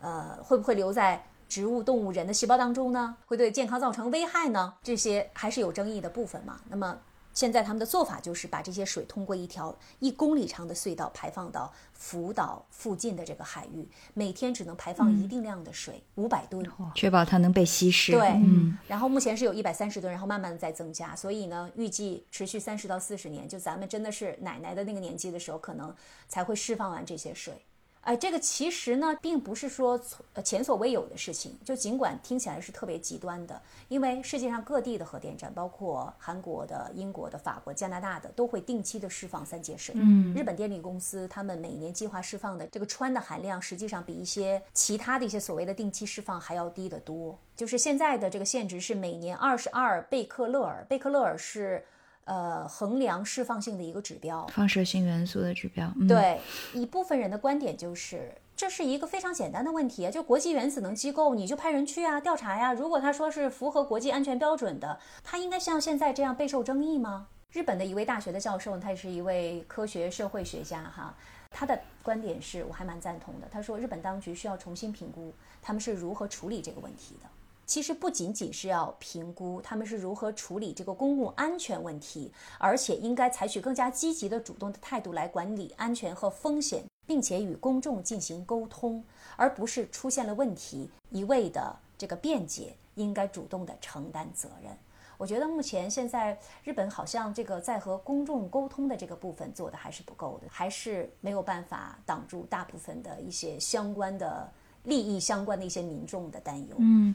[0.00, 3.16] 呃，会不会留在植物、动物、人的细胞当中呢？
[3.26, 4.74] 会对健康造成危害呢？
[4.82, 6.60] 这些还是有争议的部分嘛。
[6.68, 6.98] 那么。
[7.38, 18.10] 现在他们的做法就是把这些水通过一条一公里长的隧道排放到福岛附近的这个海域，每天只能排放一定量的水，五百吨，确保它能被稀释。
[18.10, 25.94] 对，嗯，然后目前是有一百三十吨，然后慢慢的在增加，所以呢，预计持续三十到四十年，就咱们真的是奶奶的那个年纪的时候，可能
[26.26, 27.54] 才会释放完这些水。
[28.02, 30.00] 哎，这个其实呢，并不是说
[30.32, 31.58] 呃前所未有的事情。
[31.62, 39.94] 就尽管听起来是特别极端的，因为世界上各地的核电站，包括韩国的、英国的、法国、加拿大的，都会定期的释放三界水。
[39.98, 47.38] 嗯，日本电力公司他们每年计划释放的这个氚的含量，实际上比一些其他的一些所谓的定期释放还要低得多。
[47.54, 51.84] 就是现在的这个限值是每年二十二贝克勒尔，贝克勒尔是。
[52.28, 55.90] 呃，衡量释放性的一个指标，放射性元素的指标。
[55.98, 56.38] 嗯、对
[56.74, 62.74] 一部分人的观点就是，这是一个非常简单的问题啊，就国际原子能机构，你就派人去啊，调查呀。
[62.74, 67.28] 如果他说是符合国际安全标准的，他应该像现在这样备受争议吗？
[67.50, 71.14] 日本的一位大学的教授，他也是一位科学社会学家哈，
[71.48, 73.48] 他的观点是我还蛮赞同的。
[73.50, 77.28] 他说，日本当局需要重新评估他们是如何处理这个问题的。
[77.68, 89.04] 其实不仅仅是要评估他们是如何处理这个公共安全问题，而且应该采取更加积极的主动的态度来管理安全和风险，并且与公众进行沟通，
[89.36, 94.74] 而不是出现了问题一味的这个辩解，应该主动的承担责任。
[95.18, 104.50] 我觉得目前现在日本好像这个在和公众沟通的这个部分做的还是不够的，还是没有办法挡住大部分的一些相关的。
[104.84, 106.76] 利益相关的一些民众的担忧。
[106.78, 107.14] 嗯，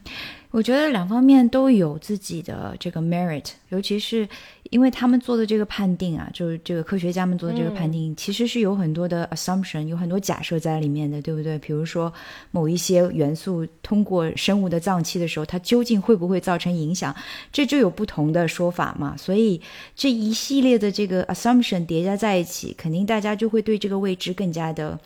[0.50, 4.28] 我觉得两方面都有自己的这个 merit，尤其是
[4.70, 11.58] 因为他们做的这个判定啊，就是这个科学家们做的这个判定，其实是有很多的 assumption，有很多假设在里面的，对不对？
[11.58, 12.12] 比如说
[12.50, 17.14] 某一些元素通过生物的脏器的时候，它究竟会不会造成影响，
[17.52, 19.16] 这就有不同的说法嘛。
[19.16, 19.60] 所以
[19.96, 24.98] 这一系列的这个 assumption 叠加在一起，肯定大家就会对这个未知更加的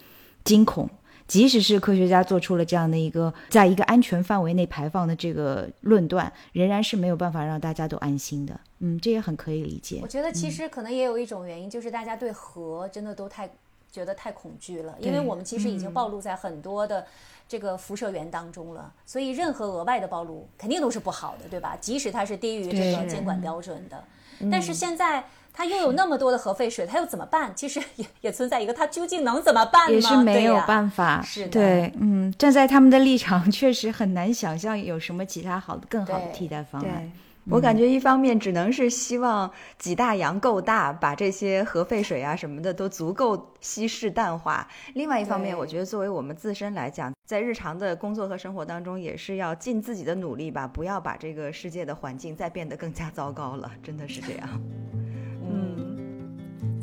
[0.45, 0.89] 惊恐。
[1.29, 8.59] 即使是科学家做出了这样的一个在一个安全范围内排放的这个论断，仍然是没有办法让大家都安心的。
[8.79, 10.01] 嗯，这也很可以理解。
[10.03, 13.49] 我觉得其实可能也有一种原因，就是大家对核真的都太
[13.93, 17.07] 觉得太恐惧了，因为我们其实已经暴露在很多的
[17.47, 21.77] 这个辐射源当中了，所以任何额外的暴露肯定都是不好的，对吧？
[21.79, 24.03] 即使它是低于这个监管标准的，
[24.51, 25.23] 但是现在。
[25.59, 27.51] 它又有那么多的核废水，它又怎么办？
[27.57, 29.93] 其实也也存在一个，它究竟能怎么办呢？
[29.93, 31.21] 也是没有办法。
[31.21, 37.11] 是的，对，嗯，站在他们的立场，确实很难想象有什么其他好的、更好的替代方案。
[37.51, 53.73] 我感觉一方面只能是希望几大洋够大，把这些核废水啊什么的都足够稀释淡化；另外一方面，我觉得作为我们自身来讲，在日常的工作和生活当中，也是要尽自己的努力吧，不要把这个世界的环境再变得更加糟糕了。
[53.83, 54.49] 真的是这样。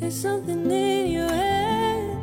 [0.06, 2.16] There's something in your head.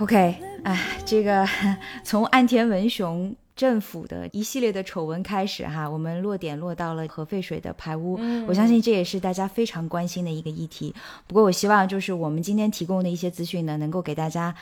[0.00, 1.48] OK，哎，这个
[2.04, 10.94] 从岸田文雄政府的一系列的丑闻开始哈，我们落点落到了核废水的排污，我相信这也是大家非常关心的一个议题。
[11.26, 14.54] 不过我希望就是我们今天提供的一些资讯呢，能够给大家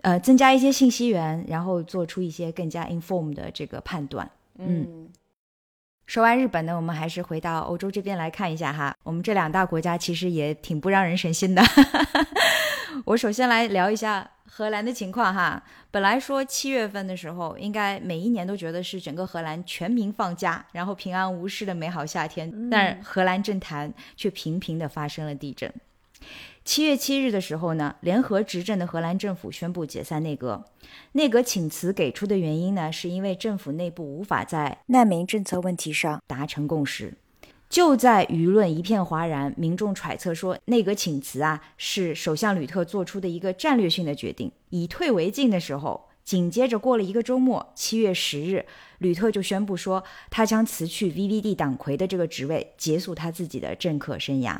[0.00, 4.30] 呃增加一些信息源，然后做出一些更加 inform 的这个判断。
[4.56, 5.08] 嗯
[6.10, 8.92] 说完日本呢，我们还是回到欧洲这边来看一下哈。
[9.04, 11.62] 我们这两大国家其实也挺不让人省心的。
[13.06, 15.62] 我首先来聊一下荷兰的情况哈。
[15.92, 25.72] 本来说七月份的时候，应该每一年都觉得是整个荷兰全民放假，然后平安无事的美好夏天，但荷兰政坛却频频的发生了地震。
[26.70, 30.64] 七月七日的时候呢，联合执政的荷兰政府宣布解散内阁。
[31.14, 37.14] 内阁请辞给出的原因呢，是因为政府内部无法在难民政策问题上达成共识。
[37.68, 48.64] 就在舆论一片哗然，民众揣测说内阁请辞啊是首相吕特做出的一个战略性的决定，以退为进的时候，紧接着过了一个周末，七月十日，
[48.98, 54.56] 吕特就宣布说他将辞去 VVD 党魁的这个职位，结束他自己的政客生涯。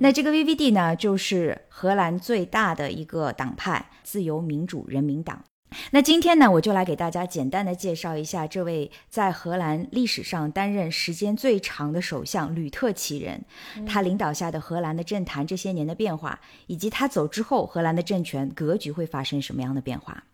[0.00, 5.44] 那这个 VVD 呢，就是荷兰最大的一个党派——自由民主人民党。
[5.92, 13.42] 那今天呢，我就来给大家简单的介绍一下这位在荷兰历史上担任时间最长的首相吕特其人，
[13.86, 20.24] 他领导下的荷兰的政坛这些年的变化，以及他走之后荷兰的政权格局会发生什么样的变化。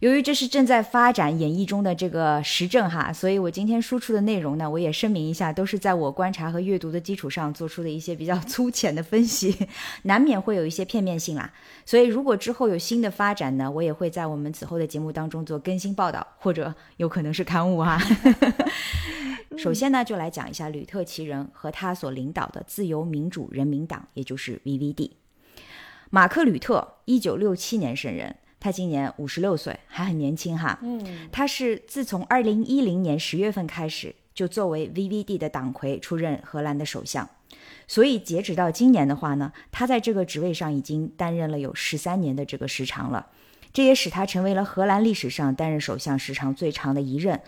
[0.00, 9.56] 由于这是正在发展演绎中的这个时政哈，所以我今天输出的内容呢，我也声明一下，都是在我观察和阅读的基础上做出的一些比较粗浅的分析，
[10.02, 11.52] 难免会有一些片面性啦。
[11.86, 17.98] 所以如果之后有新的发展呢，我也会在我们此后的节目当中做更新报道，或者有可能是刊物哈。
[19.56, 25.12] 首先呢，就来讲一下吕特其人和他所领导的自由民主人民党，也就是 VVD。
[26.10, 28.36] 马克·吕特，一九六七年生人。
[28.64, 30.78] 他今年五十六岁，还很年轻哈。
[30.80, 37.28] 嗯，他是自从二零一零年十月份开始，就作为 VVD 的党魁出任荷兰的首相，
[37.86, 43.26] 所以截止到今年的话呢，他在这个职位上已经担任了有十三年的这个时长了，
[43.70, 47.38] 这也使他成为了荷兰历史上担任首相时长最长的一任。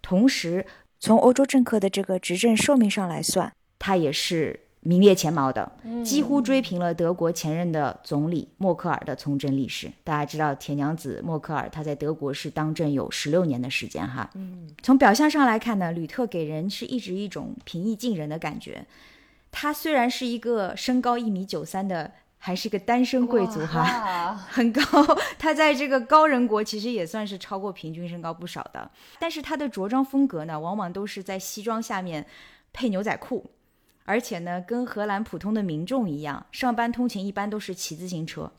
[0.00, 0.64] 同时，
[0.98, 5.70] 从欧洲政客的这个执政寿命上来算，他也是名列前茅的，
[6.04, 9.88] 几乎追平了德国前任的总理默克尔的从政历史。
[10.02, 14.28] 大家知道，铁娘子默克尔她在德国是当政有十六年的时间哈。
[14.34, 18.84] 嗯，从表象上来看呢，吕特给人是一直一种平易近人的感觉。
[19.52, 24.82] 他虽然是一个身高一米九三的，还是个单身贵族哈， 很高。
[25.38, 28.90] 他在这个高人国其实也算是超过平均身高不少的，
[29.20, 32.26] 但是他的着装风格呢，往往都是在西装下面
[32.72, 33.48] 配牛仔裤。
[34.04, 38.50] 而且呢，跟荷兰普通的民众一样，上班通勤一般都是骑自行车，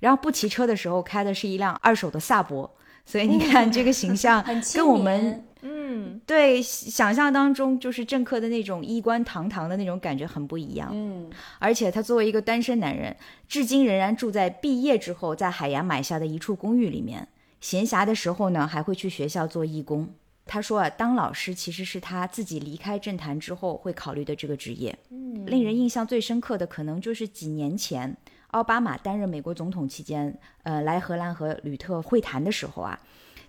[0.00, 2.70] 然后不骑车的时候开的是一辆二手的萨博，
[3.04, 10.90] 所以你看 这个形象跟我们嗯，对想象当中就是政客的那种衣冠堂堂的那种感觉很不一样。
[10.92, 11.28] 嗯
[11.58, 13.16] 而且他作为一个单身男人，
[13.48, 17.26] 至今仍然住在毕业之后在海牙买下的一处公寓里面。
[17.60, 20.08] 闲暇的时候呢，还会去学校做义工。
[20.46, 24.96] 他说啊，当老师其实是他自己离开政坛之后会考虑的这个职业。
[25.10, 28.16] 嗯，令人印象最深刻的，可能就是几年前
[28.52, 32.98] 奥巴马担任美国总统期间，呃，来荷兰和吕特会谈的时候啊，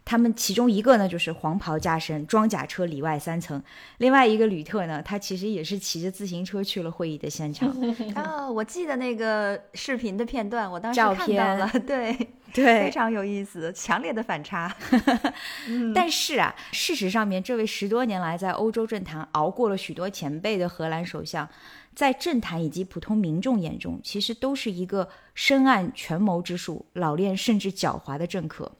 [0.08, 3.60] 他们其中一个呢就是黄袍加身，装甲车里外三层；
[3.98, 7.70] 另外一个吕特呢，他其实也是骑着自行车去了会议的现场。
[8.15, 12.17] 哦，我记得那个视频的片段，我当时照看到了， 对
[12.54, 14.74] 对，非，常有意思，强烈的反差。
[15.93, 21.46] 但是啊，事实上面，这位十多年来在欧洲政坛熬过了许多前辈的荷兰首相，
[21.93, 28.72] 在政坛以及普通民众眼中，其实都是一个深谙权谋之术、老练甚至狡猾的政客。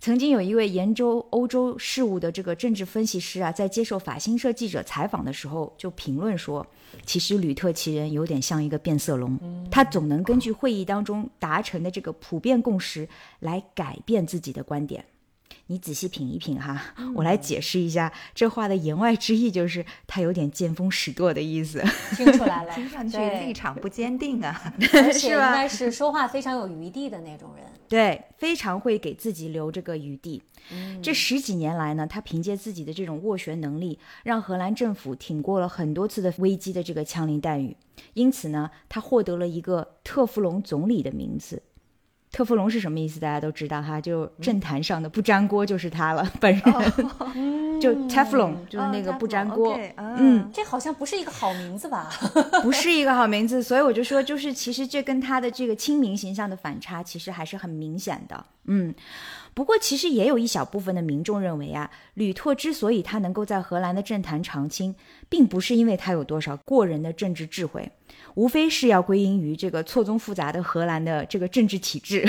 [0.00, 6.66] 曾经有一位研究欧洲事务的这个政治分析师啊，在接受法新社记者采访的时候，就评论说，
[7.04, 9.38] 其实吕特其人有点像一个变色龙，
[9.70, 13.06] 他总能根据会议当中达成的这个普遍共识
[13.40, 15.04] 来改变自己的观点。
[15.66, 16.80] 你仔细品一品哈，
[17.14, 21.82] 我来解释一下这话的言外之意，就是他有点见风使舵的意思。
[22.16, 24.74] 听出来了， 听上去立场不坚定啊。
[24.92, 27.64] 而且应是吧该是说话非常有余地的那种人。
[27.88, 30.42] 对，非常会给自己留这个余地。
[31.02, 37.76] 这十几年来呢，他凭借自己的这种斡旋能力，让荷兰政府挺过了很多次的危机的这个枪林弹雨。
[38.14, 41.62] 因此呢，他获得了一个特弗隆总理的名字。
[42.32, 43.18] 特氟龙是什么意思？
[43.18, 46.62] 大家都知道哈，就政坛上的不粘锅就是他了，本人、
[47.80, 49.76] 就 Teflon 就是那个不粘锅。
[49.96, 52.08] 嗯嗯，这好像不是一个好名字吧？
[52.62, 58.44] 不是一个好名字，所以我就说，就是其实这跟他的这个亲民形象的反差，其实还是很明显的。
[58.66, 58.94] 嗯，
[59.52, 64.94] 不过其实也有一小部分的民众认为啊，吕特之所以他能够在荷兰的政坛常青，
[65.28, 67.90] 并不是因为他有多少过人的政治智慧，
[68.34, 72.26] 无非是要归因于这个错综复杂的荷兰的这个政治体制。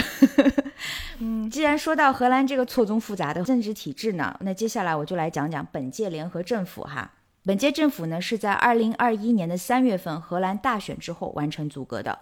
[1.19, 7.11] 嗯，既然说到荷兰这个错综复杂的政治体制呢，那接下来我就来讲讲本届联合政府哈。
[7.43, 12.19] 本届政府呢是在二零二一年的三月份荷兰大选之后完成组阁的。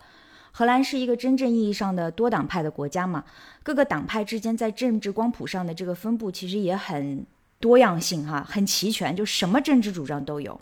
[0.52, 3.24] 荷兰是一个真正意义上的多党派的国家嘛，
[3.64, 7.26] 各个党派之间在政治光谱上的这个分布其实也很
[7.60, 10.60] 多样性哈，很齐全，就什么政治主张都有。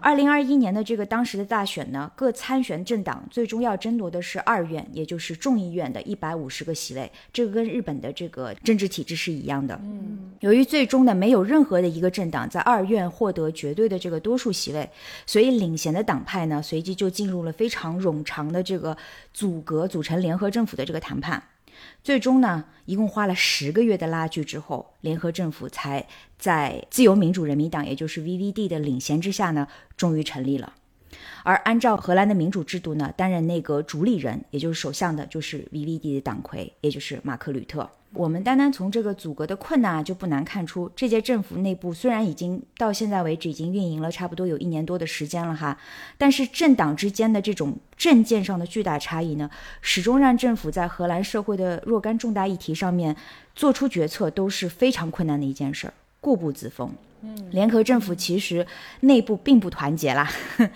[0.00, 9.78] 二零二一年的这个当时的大选呢，各参选政党最终要争夺的是二院，也就是众议院的一百五十个席位，这个跟日本的这个政治体制是一样的。
[9.82, 14.88] 嗯，由于最终呢没有任何的一个政党在二院获得绝对的这个多数席位，
[15.26, 18.96] 所以领衔的党派呢随即就进入了非常冗长的这个
[19.32, 21.42] 组阁组成联合政府的这个谈判。
[22.02, 26.06] 最终呢，一共花了十个月的拉锯之后，联合政府才
[26.38, 29.66] 在自由民主人民党，也就是 VVD 的领衔之下呢，
[29.96, 30.74] 终于成立了。
[31.46, 37.88] 而按照荷兰的民主制度呢，担任内阁主理人，也就是首相的，就是 VVD 的党魁，也就是马克吕特。
[38.14, 45.78] 我们单单从这个阻隔的困难啊，就不难看出，这届政府内部虽然已经到现在为止已经运营了差不多有一年多的时间了哈，
[46.18, 49.48] 但是政党之间的这种政见上的巨大差异呢，
[49.80, 53.14] 始终让政府在荷兰社会的若干重大议题上面
[53.54, 56.92] 做出决策都是非常困难的一件事儿，固步自封。
[57.22, 58.66] 嗯，联合政府其实
[59.00, 60.30] 内部并不团结啦。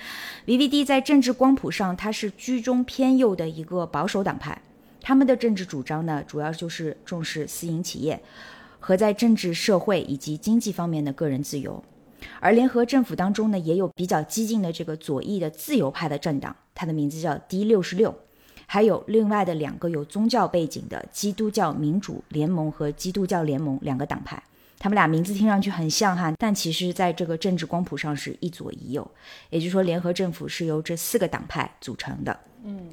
[0.47, 4.61] VVD 在政治光谱上，它是居中偏右的一个保守党派。
[5.03, 8.21] 他们的政治主张呢，主要就是重视私营企业
[8.79, 11.83] 和在政治、社会以及经济方面的个人自由。
[12.39, 18.15] 而联合政府当中呢，也有比较激进的这个左翼的自由派的政党，它的名字叫 D 六十六，
[18.67, 24.43] 还有另外的两个有宗教背景的基督教民主联盟和基督教联盟两个党派。
[24.81, 29.09] 他们俩名字听上去很像哈，但其实在这个政治光谱上是一左一右。
[29.51, 32.41] 也就是说，联合政府是由这四个党派组成的。
[32.65, 32.91] 嗯。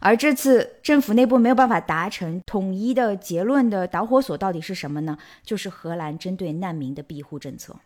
[0.00, 5.18] 而这次政府内部没有办法达成统一的结论的导火索到底是什么呢？
[5.44, 7.76] 就是荷兰针对难民的庇护政策，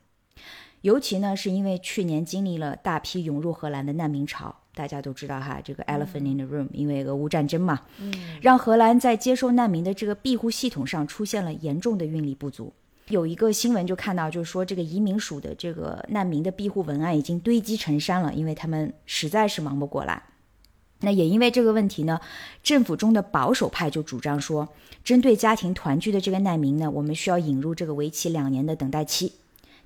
[0.82, 7.80] 尤其呢是因为去年经历了大批涌入荷兰的难民潮，大家都知道哈，这个 elephant in the room，因为俄乌战争嘛，
[8.40, 12.72] 让荷兰在接受难民的这个庇护系统上出现了严重的运力不足。
[13.08, 20.22] 有一个新闻就看到，就是说这个移民署的这个难民的庇护文案已经堆积成山了，因为他们实在是忙不过来。
[21.00, 22.18] 那也因为这个问题呢，
[22.62, 24.68] 政府中的保守派就主张说，
[25.04, 29.34] 针对家庭团聚的这个难民呢，我们需要引入这个为期两年的等待期。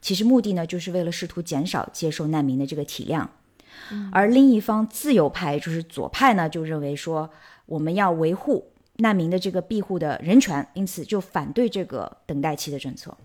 [0.01, 3.29] 其实目的呢，就是为了试图减少接受难民的这个体量。
[4.13, 7.29] 而另一方自由派就是左派呢，就认为说，
[7.67, 8.71] 我们要维护
[9.01, 13.17] 难民的这个庇护的人权，因此就反对这个等待期的政策。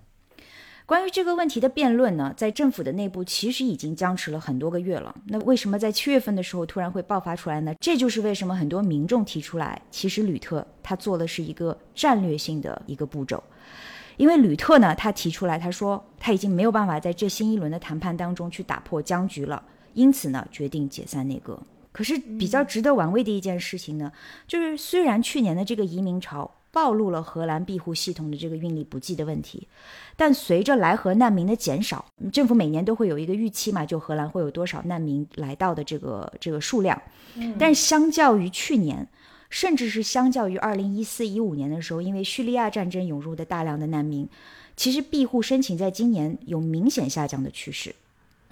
[0.87, 5.15] 关于这个问题的辩论呢，在政府的内部其实已经僵持了很多个月了。
[5.29, 7.73] 那为什么在七月份的时候突然会爆发出来呢？
[7.79, 13.43] 这就是为什么很多民众提出来，其实吕特他做的是一个战略性的一个步骤，
[14.17, 19.63] 因为吕特呢，他提出来，他说他已经没有办法在这新一轮的谈判当中去打破僵局了，
[19.95, 21.59] 因此呢，决定解散内阁。
[21.95, 24.11] 可是比较值得玩味的一件事情呢，
[24.45, 26.51] 就是虽然去年的这个移民潮。
[26.75, 29.65] 暴露了荷兰庇护系统的这个运力不济的问题，
[30.17, 37.01] 但随着来荷难民的减少，政府每年都会有一个预期嘛，就荷兰会有多少难民来到的这个这个数量。
[37.57, 39.07] 但相较于去年，
[39.49, 44.27] 甚至是相较于二零一四一五年的时候，因为叙利亚战争涌入的大量的难民，
[44.75, 47.95] 其实庇护申请在今年有明显下降的趋势。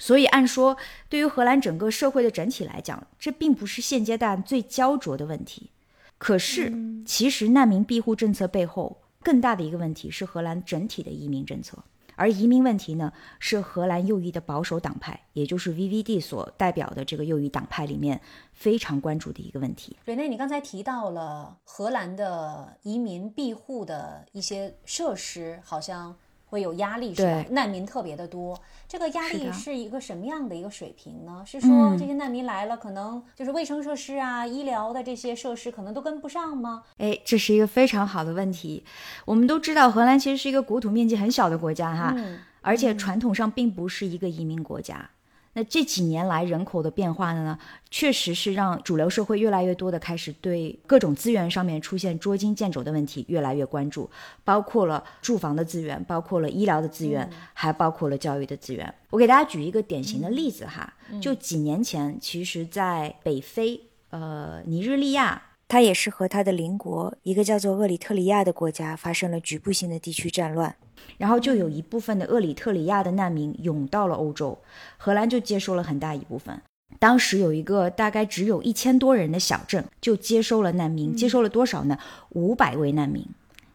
[0.05, 0.75] 所以按说，
[1.07, 5.69] 对于荷兰整个社会的整体来讲，这并不是现阶段最焦灼的问题。
[6.17, 6.73] 可是，
[7.05, 11.77] 其实难民庇护政策背后更大的一个问题是荷兰整体的移民政策，
[12.17, 18.19] 而移民问题呢，是荷兰右翼的保守党派，也就是 VVD 所代表的这个右翼党派里面
[18.51, 19.95] 非常关注的一个问题。
[20.03, 26.13] 瑞内，你刚才提到了荷兰的移民庇护的一些设施，好像
[26.53, 27.43] 会有压力，是吧？
[27.49, 28.55] 难民特别的多。
[28.87, 31.43] 这个压力是一个什么样的一个水平呢？
[31.47, 36.83] 是说这些难民来了，可能就是卫生设施啊、医疗的这些设施可能都跟不上吗？
[36.99, 38.83] 哎，这是一个非常好的问题。
[39.25, 42.15] 我们都知道，荷兰其实是一个国土面积很小的国家哈，
[42.61, 45.09] 而且传统上并不是一个移民国家。
[45.53, 47.57] 那这几年来人口的变化呢，
[47.91, 54.09] 确实是让主流社会越来越多的开始对各种资源上面出现捉襟见肘的问题越来越关注，
[54.43, 58.93] 包括了住房的资源，包括了医疗的资源，还包括了教育的资源。
[59.11, 63.79] 我给大家举一个典型的例子哈，就几年前，其实，在北非，
[64.09, 65.41] 呃，尼日利亚。
[65.65, 70.75] 它也是和它的邻国一个叫做厄里特里亚的国家发生了局部性的地区战乱，
[71.17, 74.57] 然后就有一部分的厄里特里亚的难民涌到了欧洲，
[74.97, 76.61] 荷兰就接收了很大一部分。
[76.99, 81.97] 当时有一个大概只有一千多人的小镇，就接收了难民，接收了多少呢？
[82.29, 83.25] 五百位难民。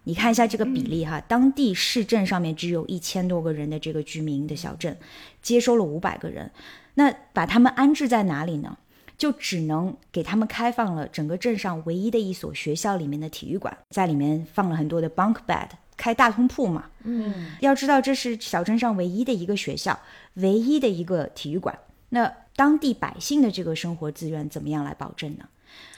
[0.05, 4.97] 你看一下这个比例哈，当地市镇上面只有一千多个人的这个居民的小镇，
[5.43, 6.51] 接收了五百个人，
[6.95, 8.79] 那把他们安置在哪里呢？
[9.19, 15.69] 就只能给他们开放了整个镇上唯一的一所学校里面的体育馆，在里面放了很多的 bunk bed，
[15.99, 16.87] 开大通铺嘛。
[17.03, 19.99] 嗯，要知道这是小镇上唯一的一个学校，
[20.35, 21.79] 唯一的一个体育馆。
[22.09, 25.45] 那当地百姓的这个生活资源怎么样来保证呢？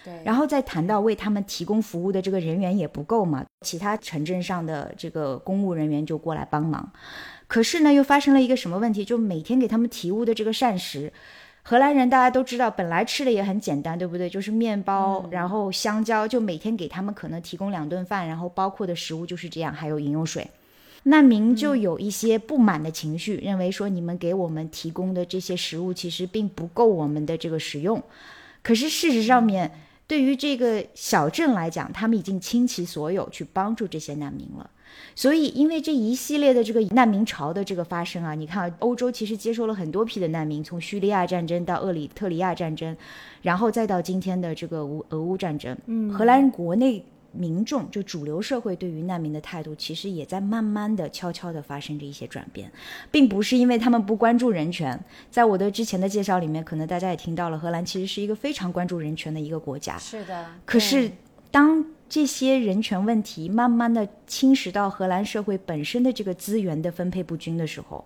[0.05, 0.21] 对。
[0.25, 6.93] 然后再谈到为他们提供服务的这个人员也不够嘛，其他城镇上的这个公务人员就过来帮忙，
[7.47, 9.05] 可是呢，又发生了一个什么问题？
[9.05, 11.13] 就每天给他们提供的这个膳食。
[11.71, 14.29] 荷兰人大家都知道，本来吃的也很简单，对不对？
[14.29, 20.45] 就是面包，然后香蕉，就每天给他们可能提供两顿饭，然后包括的食物就是这样，还有饮用水。
[21.05, 28.03] 难民就有一些不满的情绪，认为说你们给我们提供的这些食物其实并不够我们的这个使用。
[28.65, 29.71] 可是事实上面，
[30.09, 34.69] 对于这个小镇来讲，他们已经倾其所有去帮助这些难民了。
[35.15, 42.97] 所以，因为这一系列的这个难民潮的这个发生啊，你看，欧洲其实接收了很多批的难民，从叙利亚战争到厄里特里亚战争，
[43.43, 45.77] 然后再到今天的这个乌俄乌战争。
[45.87, 52.71] 嗯，荷兰国内民众就主流社会对于难民的态度，其实也在慢慢的、悄悄的发生着一些转变，
[53.11, 54.99] 并不是因为他们不关注人权。
[55.31, 59.97] 在我的之前的介绍里面，可能大家也听到了，荷兰其实是一个非常关注人权的一个国家。
[59.99, 60.47] 是的。
[60.65, 61.11] 可是
[61.53, 68.05] 当这些人权问题慢慢的侵蚀到荷兰社会本身的这个资源的分配不均的时候，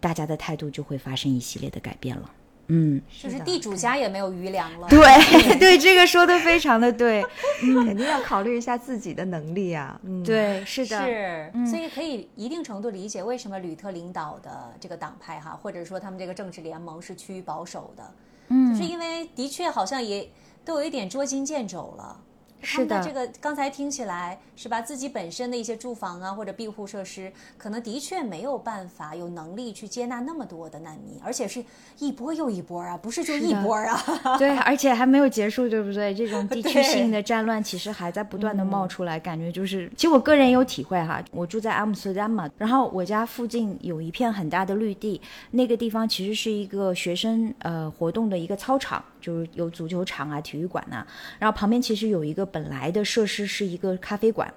[0.00, 2.30] 大家的态度就会发生一系列的改变了。
[2.68, 4.88] 嗯，就是地主家也没有余粮了。
[4.88, 4.98] 对
[5.60, 7.22] 对，这个说的非常的对，
[7.60, 10.00] 肯定要考虑一下自己的能力啊。
[10.02, 18.10] 嗯，对，是的，是，所以可以一定程度理解为什么吕特领导的这个党派哈，或者说他们这个政治联盟是趋于保守的。
[18.48, 20.26] 嗯，就是因为的确好像也
[20.64, 22.18] 都有一点捉襟见肘了。
[22.64, 24.80] 是的，这个刚才听起来是吧？
[24.80, 31.64] 自己本身的一些住房啊，或者庇护设施，可能的确没有办法有能力去接纳那么多的难民，而且是
[31.98, 34.38] 一波又一波啊，不是就一波啊。
[34.38, 36.14] 对， 而且还没有结束，对不对？
[36.14, 41.22] 这种地区性的战乱其实还在不断的冒出来，感觉就是，其实我个人有体会哈。
[41.30, 49.04] 我住在阿姆斯特丹嘛，然后我家附近有一片很大的绿地，那个地方其实是一个学生呃活动的一个操场。
[49.24, 51.02] 就是有足球场啊、体育馆呐，
[51.38, 54.54] 然后旁边其实有一个本来的设施是一个咖啡馆，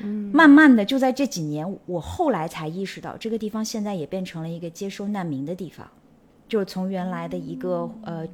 [0.00, 5.90] 嗯，慢慢的就在这几年，我后来才意识到这个地方现在也变成了一个接收难民的地方，
[6.46, 8.24] 就是从原来的一个呃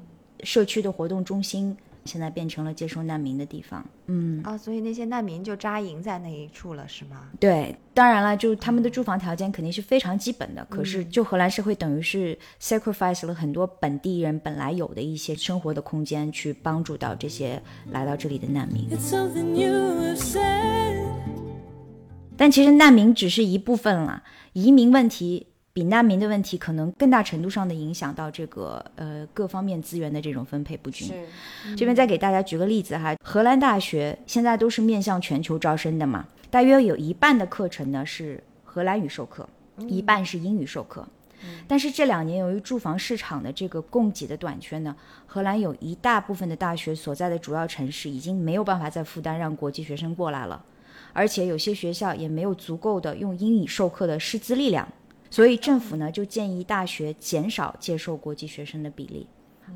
[0.43, 1.75] 社区的活动中心。
[2.05, 7.29] 现在变成了接收难民的地方，嗯啊，所以那些难民就扎营在那一处了，是吗？
[7.39, 18.89] 对，当然了，就他们的住房条件肯定是非常基本的，可是就荷兰社会等于是 sacrifice 了很多本地人本来有的一些生活的空间，去帮助到这些来到这里的难民。
[22.37, 24.25] 但其实难民只是一部分了，
[24.55, 25.47] 移民问题。
[25.75, 31.11] 比难民的问题可能更大程度上的影响到这个呃各方面资源的这种分配不均。
[31.77, 39.49] 这边再给大家举个例子哈，荷兰大学现在都是面向全球招生的嘛，大约有一半的课程呢是荷兰语授课，
[39.89, 41.07] 一半是英语授课。
[41.67, 44.95] 但是这两年由于住房市场的这个供给的短缺呢，
[45.27, 50.63] 荷兰有一大部分的大学所在的主要城市已经没有办法再负担让国际学生过来了，
[51.13, 54.87] 而且有些学校也没有足够的用英语授课的师资力量。
[55.33, 59.27] 所以政府呢就建议大学减少接受国际学生的比例，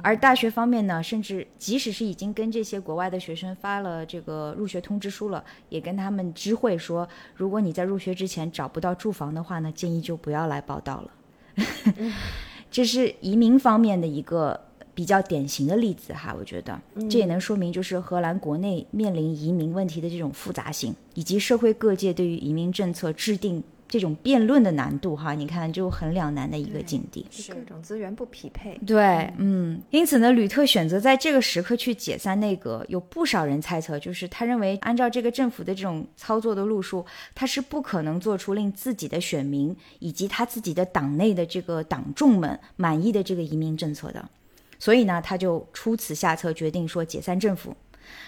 [0.02, 11.10] 而大学方面呢，甚至即使是已经跟这些国外的学生发了这个入学通知书了，也跟他们知会说，如果你在入学之前找不到住房的话呢，建议就不要来报道了。
[12.70, 14.60] 这是移民方面的一个
[14.92, 16.78] 比较典型的例子哈，我觉得
[17.08, 23.64] 这也能说明就是荷兰国内面临移民问题的这种复杂性，以及社会各界对于移民政策制定。
[23.88, 27.26] 这种辩论的难度哈，你看就很两难的一个境地。
[27.30, 28.78] 是各种资源不匹配。
[28.86, 44.28] 对，嗯，因此呢，吕特选择在这个时刻去解散内阁，有不少人猜测，就是他认为按照这个政府的这种操作的路数，他是不可能做出令自己的选民以及他自己的党内的这个党众们满意的这个移民政策的，
[44.78, 47.74] 所以呢，他就出此下策，决定说解散政府，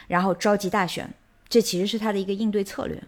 [0.07, 1.09] 然后召集大选，
[1.49, 3.03] 这其实是他的一个应对策略。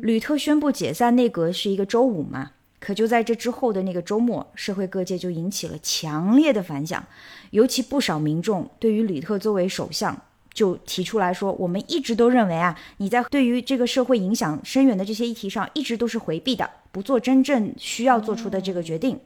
[0.00, 7.04] 吕特宣布解散内阁是一个周五嘛，可就在这之后的那个周末，社会各界就引起了强烈的反响，
[7.50, 10.20] 尤其不少民众对于吕特作为首相。
[10.52, 19.20] 就提出来说，我们一直都认为啊，你在对于这个社会影响深远的这些议题上，一直都是回避的，不做真正需要做出的这个决定。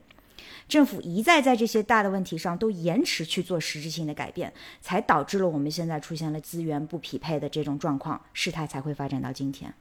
[0.68, 9.72] 政府一再在这些大的问题上都延迟去做实质性的改变，才导致了我们现在出现了资源不匹配的这种状况，事态才会发展到今天。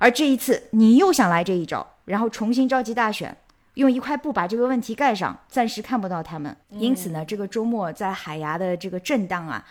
[0.00, 3.36] 而这一次，你又想来这一招，然后重新召集大选，
[3.74, 6.56] 用一块布把这个问题盖上，暂时看不到他们。
[6.70, 9.62] 因此呢，这个周末在海牙的这个震荡啊，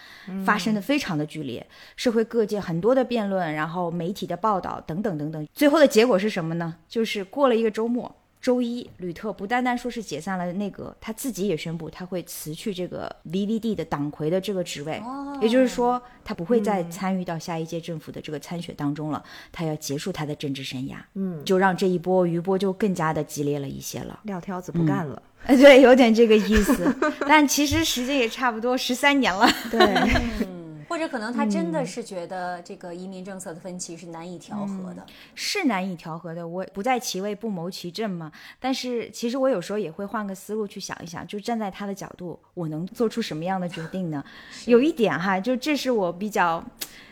[0.45, 1.65] 发生的非常的剧烈，
[1.95, 5.47] 社会各界很多的辩论，然后媒体的报道等等等等。
[5.51, 6.75] 最后的结果是什么呢？
[6.87, 8.15] 就是过了一个周末。
[8.41, 15.01] 周一，吕特不单单说是解散了内阁，他自己也宣布他会辞去这个 VVD 的党魁的这个职位，
[15.41, 19.21] 也就是说，他不会再参与到下一届政府的这个参选当中了，
[19.51, 24.19] 他要结束他的政治生涯，嗯，就让这一波余波就更加的激烈了一些了。
[24.23, 25.21] 撂挑子不干了。
[25.45, 26.95] 哎， 对，有点这个意思，
[27.27, 29.47] 但其实时间也差不多十三年了。
[29.71, 30.58] 对，嗯，
[30.89, 35.05] 或者可能他真的是觉得这个移民政策的分歧是难以调和的。
[35.35, 38.31] 是难以调和的，我不在其位不谋其政嘛。
[38.59, 44.21] 但是其实我有时候也会换个思路去想一想，就站在他的角度，我能做出什么样的决定呢？
[44.65, 46.61] 有一点哈，就这是我比较。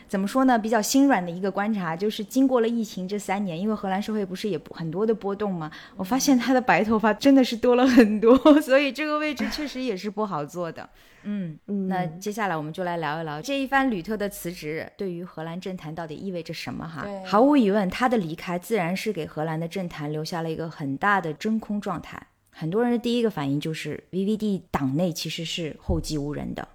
[0.08, 0.58] 怎么说呢？
[0.58, 10.88] 比较心软的一个观察，就是经过了疫情这三年，因为荷兰社会不是也很多的波动嘛，我发现他的白头发真的是多了很多， 所以这个位置确实也是不好做的。
[11.24, 17.04] 嗯，那接下来我们就来聊一聊这一番吕特的辞职对于荷兰政坛到底意味着什么哈？
[17.26, 22.20] 毫无疑问，他的离开自然是给荷兰的政坛留下了一个很大的真空状态。
[22.50, 26.66] 很多人的第一个反应就是 VVD 党内其实是后继无人的。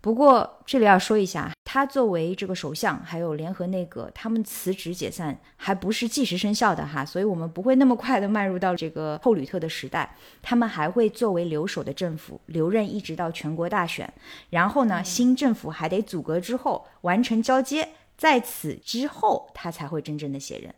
[0.00, 14.10] 不过这里要说一下，他作为这个首相，还有联合内阁，他们辞职解散还不是即时生效的哈，所以我们不会那么快的迈入到这个后吕特的时代，他们还会作为留守的政府留任一直到全国大选，
[14.50, 20.72] 然后呢，新政府还得组阁之后完成交接，在此之后他才会真正的卸任。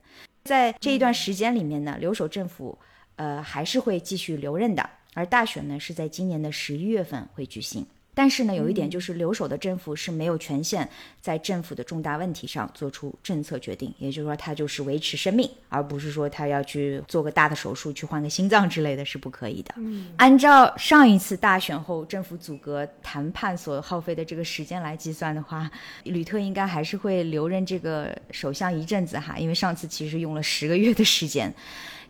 [0.45, 2.77] 在这一段时间里面呢，留守政府
[3.16, 7.87] 呃还是会继续留任的，而大选呢是在今年的十一月份会举行。
[8.21, 10.87] 但是呢，有一点就是留守的政府是没有权限
[11.23, 19.75] 在政府的重大问题上做出政策决定，也就是说，他就是维持生命，而不是说他要去做个大的手术去换个心脏之类的是不可以的。
[20.18, 25.71] 按照上一次大选后政府阻隔谈判所耗费的这个时间来计算的话，
[26.05, 31.51] 吕特应该还是会留任这个首相一阵子哈，因为上次其实用了十个月的时间。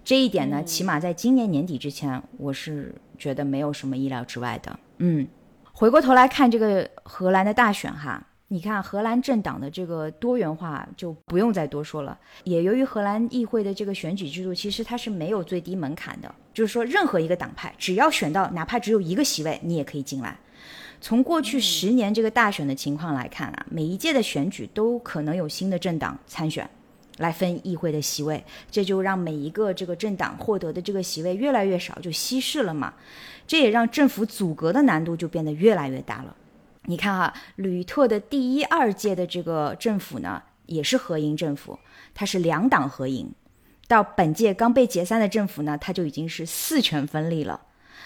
[0.04, 4.76] 这一点呢，起码在今年年底之前，我是觉得没有什么意料之外的。
[4.98, 5.28] 嗯。
[5.80, 12.18] 回过头来看这个荷兰的大选哈，你看荷兰政党的这个多元化就不用再多说了。
[12.44, 20.36] 也由于荷兰议会的这个选举制度，其实它是没有最低门槛的，就是说任何一个党派只要选到哪怕只有一个席位，你也可以进来。
[21.00, 26.68] 从过去十年这个大选的情况来看啊，每一届的选举都可能有新的政党参选。
[27.16, 32.94] 来分议会的席位，这就让每一个这个政党获得的这个席位越来越少，就稀释了嘛。
[33.50, 36.36] 这也让政府阻隔的难度就变得越来越大了。
[36.84, 41.76] 你看哈，吕特的第一、二届的这个政府呢，也是合营政府，
[42.14, 43.28] 它是两党合营。
[43.88, 47.60] 到本届刚被解散的政府呢，它就已经是四权分立了。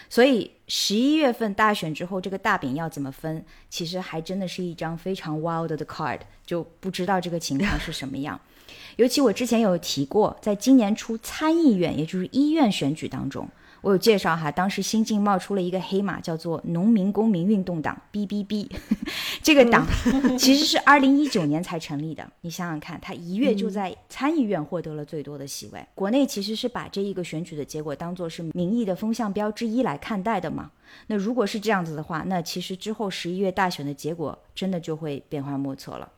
[0.08, 8.40] 所以十一月份大选之后，这个大饼要怎么分，其实还真的是一张非常 wild 的 card，就不知道这个情况是什么样。
[8.96, 13.46] 尤其我之前有提过，在今年初参议院，也就是医院选举当中，
[13.84, 18.66] 我有介绍哈，当时新晋冒出了一个黑马，叫做农民公民运动党 （BBB）。
[19.42, 19.86] 这个党
[20.38, 25.86] 其实是二零一九年才成立的，你想想看，他一跃就在参议院获得了最多的席位。
[25.94, 30.70] 国内其实是把这一个选举的结果当做是民意的风向标之一来看待的嘛。
[31.08, 36.10] 那如果是这样子的话，那其实之后十一月大选的结果真的就会变幻莫测了。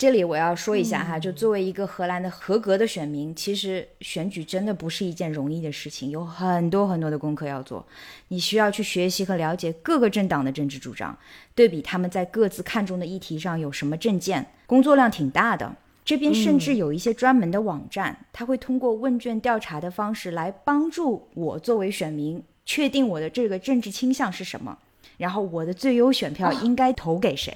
[0.00, 7.86] 这里我要说一下哈，就作为一个荷兰的合格的选民，其实选举真的不是一件容易的事情，有很多很多的功课要做。
[8.28, 11.14] 你需要去学习和了解各个政党的政治主张，
[11.54, 15.76] 对比他们在各自看重的议题上有什么政见，工作量挺大的。
[16.02, 24.78] 这边甚至有一些专门的网站，它会通过问卷调查的方式来帮助我作为选民确定我的这个政治倾向是什么，
[25.20, 27.54] 然后我的最优选票应该投给谁。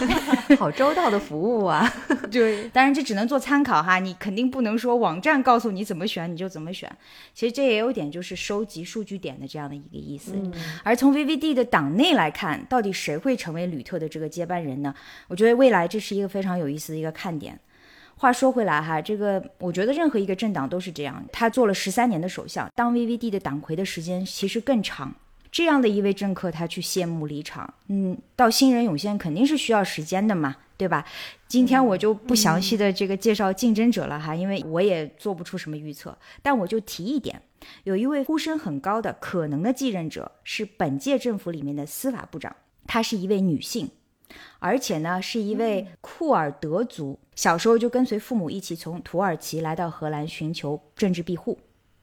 [0.58, 1.86] 好周到的服务啊！
[2.32, 6.90] 对，当然这只能做参考哈，你肯定不能说网站告诉你怎么选你就怎么选。
[7.34, 10.32] 其实这也有点就是收集数据点的这样的一个意思。
[10.82, 14.94] 而从 VVD 的党内来看，到底谁会成为吕特的这个接班人呢？
[15.28, 17.60] 我觉得未来这是一个非常有意思的一个看点。
[18.16, 25.14] 话说回来哈，这个我觉得任何一个政党都是这样，他做了十三年的首相，当 VVD 的党魁的时间其实更长。
[25.52, 31.04] 这样的一位政客，他去谢幕离场，嗯，到新人涌现肯定是需要时间的嘛，对吧？
[31.46, 37.42] 今天我就不详细的这个介绍竞争者了哈，因为我也做不出什么预测，但我就提一点，
[37.84, 43.90] 有一位呼声很高的可能的继任者是本届政府里面的司法部长，她是一位女性，
[44.58, 51.58] 而且呢是一位库尔德族，小时候就跟随父母一起从土耳其来到荷兰寻求政治庇护。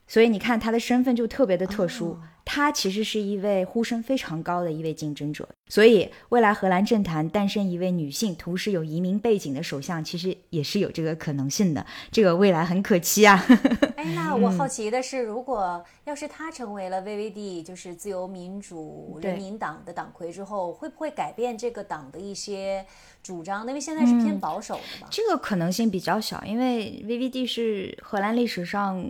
[0.05, 2.15] 所以你看，她的身份就特别的特殊。
[2.51, 5.47] 她其实是一位呼声非常高的一位竞争者。
[5.67, 11.85] 所以，未来荷兰政坛诞生一位女性，同时有移民背景的首相，其实也是有这个可能性的。
[12.11, 13.45] 这个未来很可期啊！
[13.95, 22.83] 哎，那我好奇的是，如果要是她成为了 VVD，就是自由民主人民党的党魁之后，会不会改变这个党的一些
[23.21, 23.67] 主张？
[23.67, 25.07] 因为现在是偏保守的嘛。
[25.11, 29.05] 这个可能性比较小，因为 VVD 是荷兰历史上。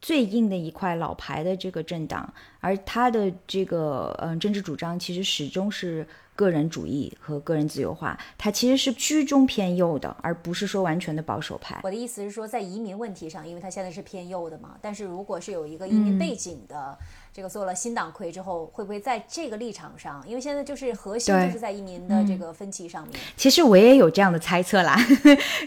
[0.00, 11.80] 最硬的一块老牌的这个政党，而他的这个嗯政治主张其实始终是个人主义和个人自由化，他其实是居中偏右的，而不是说完全的保守派。
[11.82, 16.96] 我的意思是说，在移民问题上，因为他现在是偏右的嘛，但是如果是有一个移民背景的。
[17.38, 20.20] 这个做了新党魁之后，会不会在这个立场上？
[20.26, 23.16] 因为现在就是核心就是在移民的这个分歧上面。
[23.36, 24.96] 其实我也有这样的猜测啦，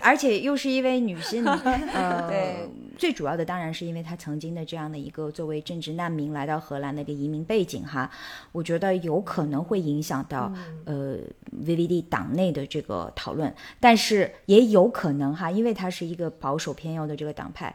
[0.01, 1.45] 而且又是一位女性，
[1.95, 8.11] 呃，对，最主要的当然是因为她曾经的这样的一个作为政治难民来到荷兰的一个移民背景哈，
[8.51, 10.51] 我觉得有可能会影响到
[10.83, 11.15] 呃
[11.63, 17.73] VVD 党内的这个讨论，但是也有可能哈，因为她是一个保守偏右的这个党派，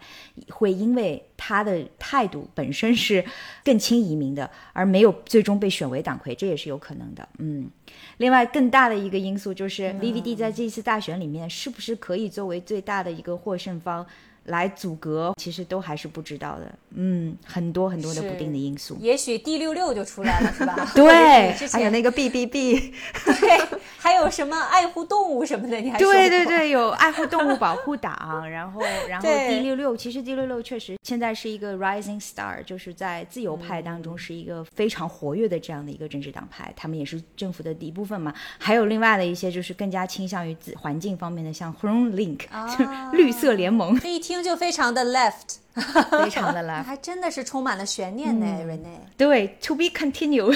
[0.50, 3.24] 会因为他的态度本身是
[3.64, 3.76] 更。
[3.78, 7.28] 亲移民的，而没有最终被选为党魁，这也是有可能的。
[7.38, 7.70] 嗯，
[8.16, 14.04] 另外更大的一个因素就是 VVD 在这一次大选里面是不是可以作为最大的一个获胜方。
[14.46, 16.72] 来阻隔，其实都还是不知道的。
[16.94, 18.96] 嗯，很多很多的不定的因素。
[19.00, 20.74] 也许 D 六六就出来了，是吧？
[20.94, 22.92] 对，还有那个 BBB，
[23.40, 38.32] 对，还有什么爱护动物什么的，你还对对对，有爱护动物保护党，然后然后 D 六六，其实 D 六六确实现在是一个 rising star，就是在自由派当中是一个非常活跃的这样的一个政治党派，他们也是政府的一部分嘛。
[38.58, 42.40] 还有另外的一些就是更加倾向于自环境方面的，像 Home Link，
[43.12, 43.98] 绿色联盟。
[43.98, 44.35] 这一听。
[44.42, 45.56] 就非常的 left，
[46.22, 49.00] 非常的 left， 还真的是充满了悬念呢，Rene。
[49.16, 50.46] 对，to be continue。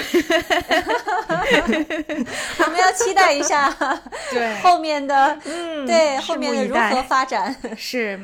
[2.59, 3.70] 我们要期待一下，
[4.31, 7.55] 对后面的，嗯，对后面的如何发展。
[7.76, 8.20] 是，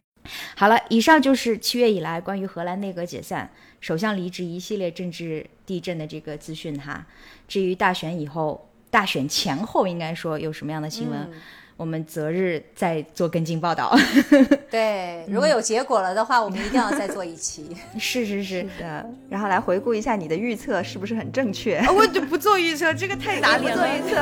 [0.56, 3.50] 好了，以上就是七月以来关于荷兰内阁解散、
[3.80, 7.06] 首相离职一系列政治地震的这个资讯哈。
[7.48, 11.30] 至于大选以后、大选前后，应该说有什么样的新闻？
[11.76, 13.94] 我们择日再做跟进报道。
[14.70, 17.76] 对，如果有结果了的话，我们一定要再做一期。
[18.00, 21.84] 是是是的，然后来回顾一下你的预测是不是很正确？
[21.94, 23.86] 我就不做预测，这个太打脸了。
[23.86, 24.16] 做预测。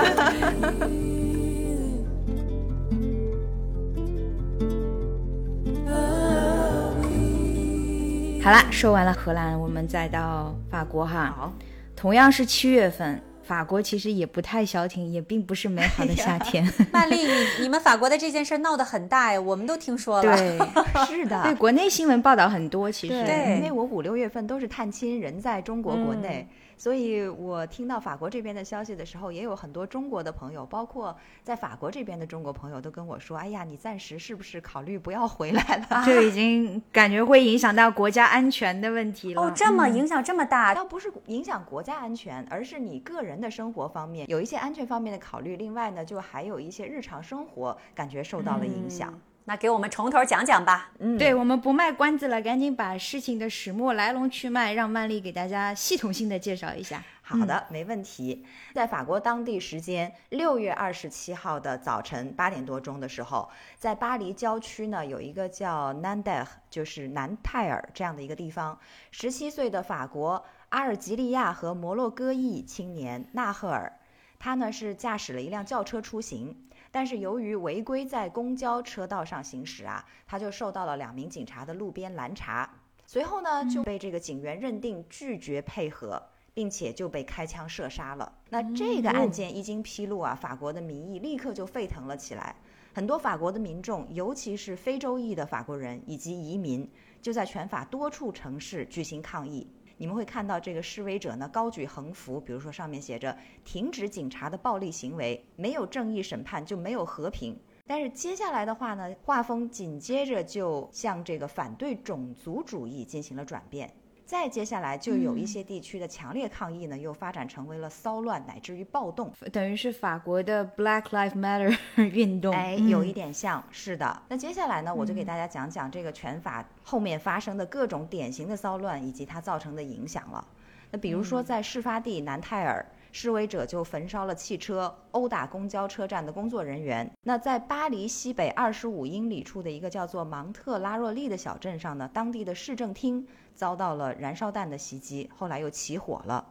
[8.42, 11.32] 好啦，说完了荷兰，我们再到法国哈。
[11.34, 11.52] 好，
[11.96, 13.22] 同样是七月份。
[13.44, 16.66] 法国其实也不太消停，也并不是美好的夏天。
[16.90, 20.36] 曼丽，你你们法国的这件事闹得很大呀，我们都听说了。
[20.36, 20.58] 对，
[21.06, 26.48] 是的，对，国内新闻报道很多，其实对，因为我五六月份都是探亲，人在中国国内。
[26.76, 39.42] 所以我听到法国这边的消息的时候，也有很多中国的朋友，包括在法国这边的中国朋友都跟我说：“哎呀，你暂时是不是考虑不要回来了？” 就已经感觉会影响到国家安全的问题了。
[39.42, 45.56] 哦，这么影响这么大，倒不是影响国家安全，而是你个人的生活方面有一些安全方面的考虑。
[45.56, 49.18] 另外呢，就还有一些日常生活感觉受到了影响。
[49.46, 50.90] 那给我们从头讲讲吧。
[50.98, 57.02] 嗯，对，我们不卖关子了，赶紧把事情的始末、来龙去脉，让曼丽给大家系统性的介绍一下。
[57.20, 58.44] 好的，没问题。
[58.74, 68.78] 在法国当地时间六月二十七号的早晨八点多钟的时候，在巴黎郊区呢，有一个叫南代，就是南泰尔这样的一个地方，
[69.10, 73.92] 十七岁的法国阿尔及利亚和摩洛哥裔青年纳赫尔，
[74.38, 76.56] 他呢是驾驶了一辆轿车出行。
[76.94, 82.70] 但是由于违规在公交车道上行驶啊，他就受到了两名警察的路边拦查，
[83.04, 86.22] 随后呢就被这个警员认定拒绝配合。
[86.54, 88.32] 并且就被开枪射杀了。
[88.48, 92.54] 那这个案件一经披露啊，法国的民意立刻就沸腾了起来。
[92.94, 96.88] 很多法国的民众，尤其是非洲裔的法国人以及移民，
[97.20, 99.68] 就在全法多处城市举行抗议。
[99.96, 107.58] 你们会看到这个示威者呢高举横幅，比如说上面写着“停止警察的暴力行为，没有正义审判就没有和平”。
[107.86, 113.92] 但是接下来的话呢，画风紧接着就向这个反对种族主义进行了转变。
[114.26, 119.30] 再接下来，就有一些地区的强烈抗议呢，又发展成为了骚乱，乃至于暴动。
[119.52, 124.22] 等于是法国的 Black Lives Matter 运动，哎，有一点像是的。
[124.28, 130.46] 那接下来呢，我就给大家讲讲这个拳法后面发生的各种典型的骚乱以及它造成的影响了。
[130.90, 132.84] 那比如说，在事发地南泰尔。
[133.16, 137.08] 示威者就焚烧了汽车，殴打公交车站的工作人员。
[137.22, 143.24] 那在巴黎西北二十五英里处的一个叫做芒特拉若利的小镇上呢，当地的市政厅
[143.54, 146.46] 遭到了燃烧弹的袭击，后来又起火了。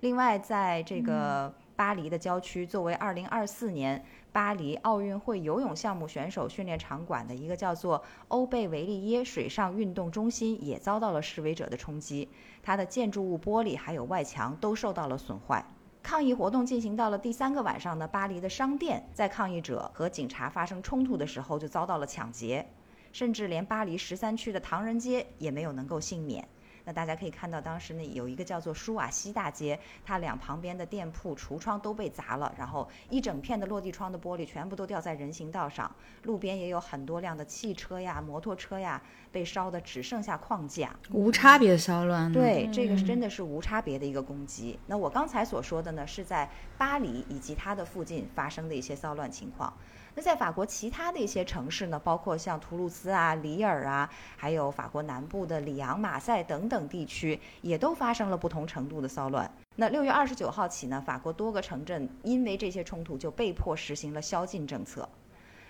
[0.00, 12.28] 另外，在这个巴黎的郊区，作为二零二四年巴黎奥运会游泳项目选手训练场馆的一个叫做欧贝维利耶水上运动中心，也遭到了示威者的冲击，
[12.64, 15.64] 它的建筑物玻璃还有外墙都受到了损坏。
[16.02, 22.66] 抗议活动进行到了第三个晚上呢，巴黎的商店在抗议者和警察发生冲突的时候就遭到了抢劫，
[23.12, 26.46] 甚至连巴黎十三区的唐人街也没有能够幸免。
[26.84, 35.94] 那大家可以看到，当时呢有一个叫做舒瓦西大街，它两旁边的店铺橱窗都被砸了，然后一整片的落地窗的玻璃全部都掉在人行道上，
[36.24, 39.00] 路边也有很多辆的汽车呀、摩托车呀
[39.30, 42.32] 被烧的只剩下框架，无差别骚乱。
[42.32, 44.76] 对，这个是真的是无差别的一个攻击。
[44.88, 49.72] 那我刚才所说的呢，是在巴黎以及它的附近发生的一些骚乱情况。
[50.14, 59.50] 那在法国其他的一些城市呢，包括像图卢兹啊、里尔啊，还有法国南部的里昂、马赛等等地区，也都发生了不同程度的骚乱。
[59.76, 65.08] 那六月二十九号起呢，法国多个城镇因为这些冲突就被迫实行了宵禁政策。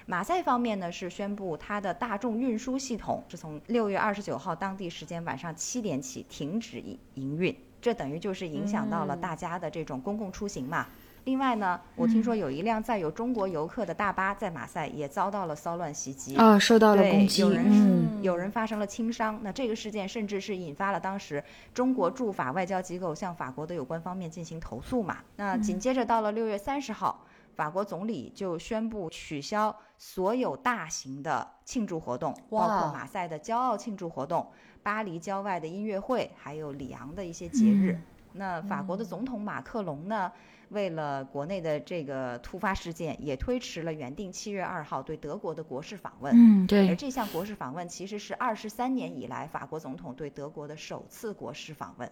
[0.06, 10.88] 马赛方面呢是宣布它的大众运输系统是从六月二十九号当地时间晚上七点起停止营营运，这等于就是影响到了大家的这种公共出行嘛。
[11.24, 17.42] 另外呢，我听说有一辆载有中国游客的大巴在马赛也遭到了骚乱袭击，啊，受到了攻击。
[17.42, 19.38] 有人嗯，有人发生了轻伤。
[19.42, 21.42] 那这个事件甚至是引发了当时
[21.72, 25.18] 中国驻法外交机构向法国的有关方面进行投诉嘛。
[25.36, 34.50] 那紧接着到了六月三十号，法国总理就宣布取消所有大型的庆祝活动，包括马赛的骄傲庆祝活动、
[34.82, 37.96] 巴黎郊外的音乐会，还有里昂的一些节日。
[38.34, 40.32] 那法国的总统马克龙呢，
[40.72, 46.34] 为了国内的这个突发事件，也推迟了原定七月二号对德国的国事访问。
[46.34, 52.10] 嗯，而，这项国事访问其实是二十三年以来法国总统对德国的首次国事访问，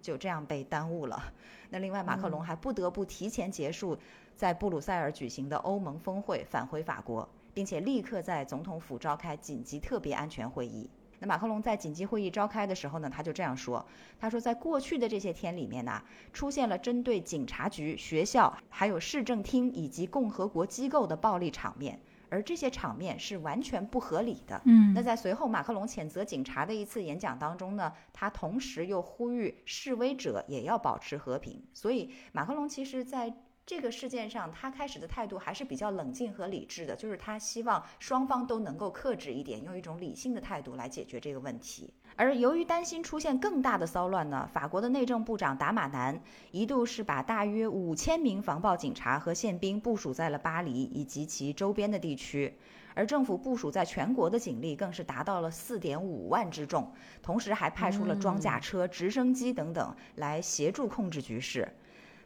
[0.00, 1.32] 就这样被耽误了。
[1.70, 3.98] 那另外，马克龙还不得不提前结束
[4.36, 10.90] 在布鲁塞尔举行的欧盟峰会，返回法国，并且立刻在总统府召开紧急特别安全会议。
[11.22, 13.86] 那马克龙在紧急会议召开的时候呢，他就这样说
[14.18, 16.02] ：“他说，在过去的这些天里面呢，
[16.32, 24.60] 出现了针对警察局、学校、还有市政厅以及共和国机构的暴力场面，而这些场面是完全不合理的。
[24.64, 31.62] 嗯那在随后马克龙谴责警察的一次演讲当中呢，他同时又呼吁示威者也要保持和平。
[31.72, 33.32] 所以马克龙其实在
[33.64, 41.94] 这个事件上，他开始的态度还是比较冷静和理智的，就是他希望双方都能够克制一点，用一种理性的态度来解决这个问题。
[42.16, 52.52] 而由于担心出现更大的骚乱呢，法国的内政部长达马南一度是把大约五千名防暴警察和宪兵部署在了巴黎以及其周边的地区，
[52.94, 56.92] 而政府部署在全国的警力更是达到了四点五万之众，
[57.22, 61.72] 同时还派出了装甲车、直升机等等来协助控制局势。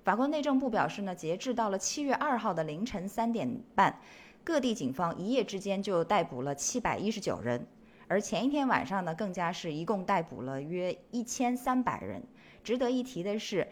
[0.06, 3.98] 法国内政部表示呢，截至到了七月二号的凌晨三点半，
[4.44, 7.66] 各地警方一夜之间就逮捕了七百一十九人，
[8.06, 12.22] 而前一天晚上呢，更加是一共逮捕了约一千三百人。
[12.62, 13.66] 值得一提的是，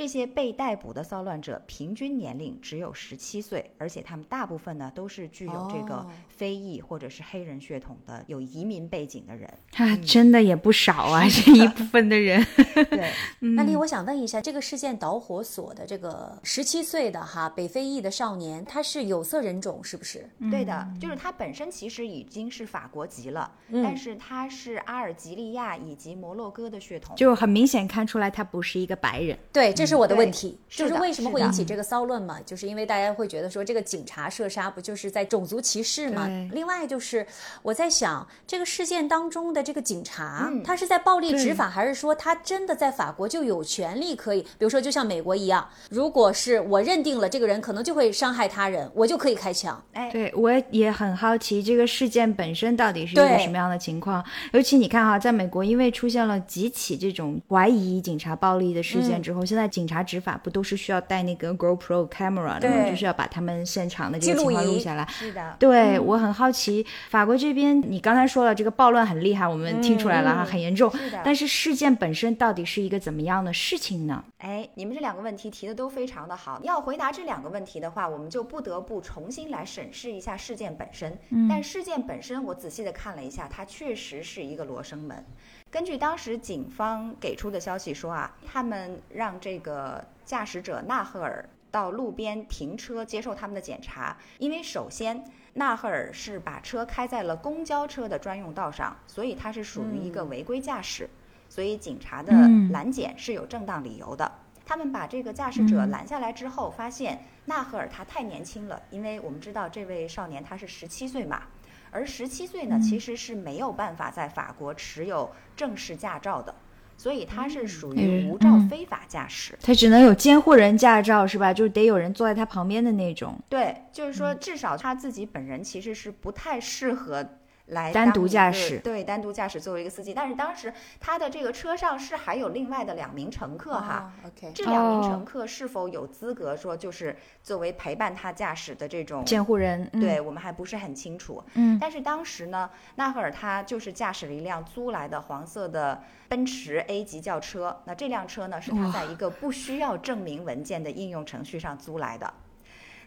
[0.00, 9.46] 这些被逮捕的骚乱者平均年龄只有十七岁，而且他们大部分呢都是具有这个哦非裔或者是黑人血统的有移民背景的人。
[9.74, 12.42] 啊，真的也不少啊， 这一部分的人。
[12.74, 20.26] 对，那丽，我想问一下，这个事件导火索的这个十七岁的哈北非裔的少年，他是有色人种是不是？
[20.50, 27.14] 对的，就是他本身其实已经是法国籍了，嗯但是他是阿尔及利亚以及摩洛哥的血统。
[27.16, 29.38] 就很明显看出来他不是一个白人。
[29.52, 32.38] 对，这是我的问题，就是为什么会引起这个骚乱嘛？
[32.46, 36.26] 就是因为大家会觉得说这个警察射杀不就是在种族歧视嘛？
[36.52, 37.26] 另外就是
[37.62, 49.82] 我在想，这个事件当中的这个警察，嗯他是在暴力执法，还是说他真的在法国就有权利可以，比如说就像美国一样，如果是我认定了这个人可能就会伤害他人，我就可以开枪。
[49.92, 54.24] 哎，对，我也很好奇这个事件本身到底是一个什么样的情况。
[54.52, 62.76] 尤其你看哈，在美国，因为出现了几起这种怀疑警察暴力的事件之后，现在警察执法不都是需要带那个 GoPro camera 的吗？
[62.76, 65.06] 对就是要把他们现场的这个情况录下来。
[65.08, 70.90] 是的，对、我很好奇，法国这边你刚才说了这个暴乱很厉害，我们听出来了哈，嗯很严重。
[70.90, 74.24] 是的但是事件本身到底是一个怎么样的事情呢？
[74.38, 76.60] 哎，你们这两个问题提的都非常的好。
[76.62, 81.16] 要回答这两个问题的话，我们就不得不重新来审视一下事件本身。
[81.30, 85.24] 嗯但事件本身，我仔细的看了一下，它确实是一个罗生门。
[85.70, 101.08] 根据当时警方给出的消息说啊，他们让这个驾驶者纳赫尔到路边停车接受他们的检查，因为首先纳赫尔是把车开在了公交车的专用道上，所以他是属于一个违规驾驶。
[101.48, 104.30] 所以警察的嗯拦检是有正当理由的。
[104.64, 111.42] 他们把这个驾驶者拦下来之后，发现纳赫尔他太年轻了，因为我们知道这位少年他是十七岁嘛，
[111.90, 116.54] 而十七岁呢其实是没有办法在法国持有正式驾照的，
[116.96, 119.58] 所以他是属于嗯无照嗯非法驾驶。
[119.62, 121.52] 他只能有监护人驾照是吧？
[121.52, 123.38] 就是得有人坐在他旁边的那种。
[123.48, 127.26] 对，就是说至少他自己本人其实是不太适合。
[127.70, 141.42] 来单独驾驶对，单独驾驶作为一个司机，但是当时他的这个车上是还有另外的两名乘客哈，哦，OK，这两名哦乘客是否有资格说就是作为陪伴他驾驶的这种监护人，嗯、对我们还不是很清楚。
[141.54, 147.80] 嗯但是当时呢，纳赫尔他就是驾驶了一辆租来的黄色的奔驰 A 级轿车。
[147.84, 152.32] 那这辆车呢，是他在一个不需要证明文件的应用程序上租来的。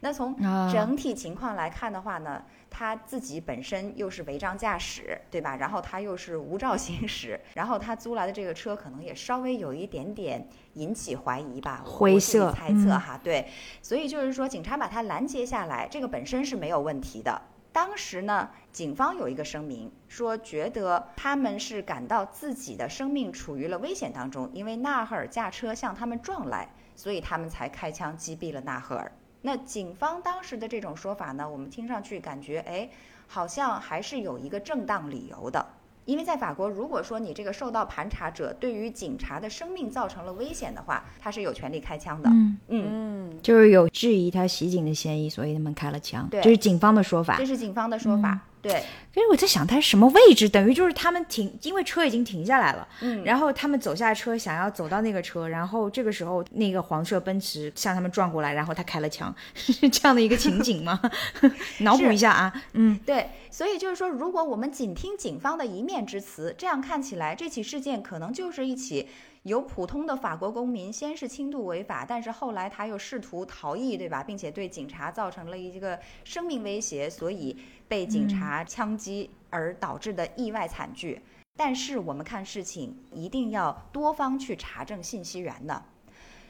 [0.04, 5.56] 那从啊整体情况来看的话呢，他自己本身又是违章驾驶，对吧？
[5.56, 13.48] 然后他又是无照行驶， 然后他租来的这个车可能也稍微有一点点引起怀疑吧，我灰色猜测嗯哈，对。
[13.82, 17.42] 所以就是说，警察把他拦截下来，这个本身是没有问题的。
[17.72, 29.10] 当时呢，警方有一个声明说，觉得他们是感到自己的生命处于了危险当中，因为纳赫尔驾车向他们撞来，所以他们才开枪击毙了纳赫尔。
[29.46, 32.90] 那警方当时的这种说法呢，我们听上去感觉，哎，
[33.28, 35.66] 好像还是有一个正当理由的。
[36.06, 42.30] 因为在法国，如果说你这个受到盘查者对于警察的生命造成了危险的话，他是有权利开枪的。
[42.30, 46.28] 嗯，嗯，嗯，就是有质疑他袭警的嫌疑，所以他们开了枪。
[46.30, 47.46] 对这是警方的说法这。
[47.46, 48.40] 是警方的说法。
[48.64, 48.82] 对，
[49.14, 50.48] 因为我在想，他是什么位置？
[50.48, 60.98] 等于就是他们停，因为车已经停下来了，嗯，然后他们走下车，想要走到那个车，然后这个时候那个黄色奔驰向他们撞过来，然后他开了枪，是 这样的一个情景吗？
[61.80, 69.10] 脑补一下啊，嗯，对，所以就是说，如果我们仅听警方的一面之词，这样看起来，这起事件可能就是一起
[69.44, 74.24] 由普通的法国公民先是轻度违法，但是后来他又试图逃逸，对吧？
[74.24, 77.58] 并且对警察造成了一个生命威胁，所以
[77.94, 81.22] 被警察枪击而导致的意外惨剧。
[81.56, 85.86] 但是我们看事情一定要多方去查证信息源的。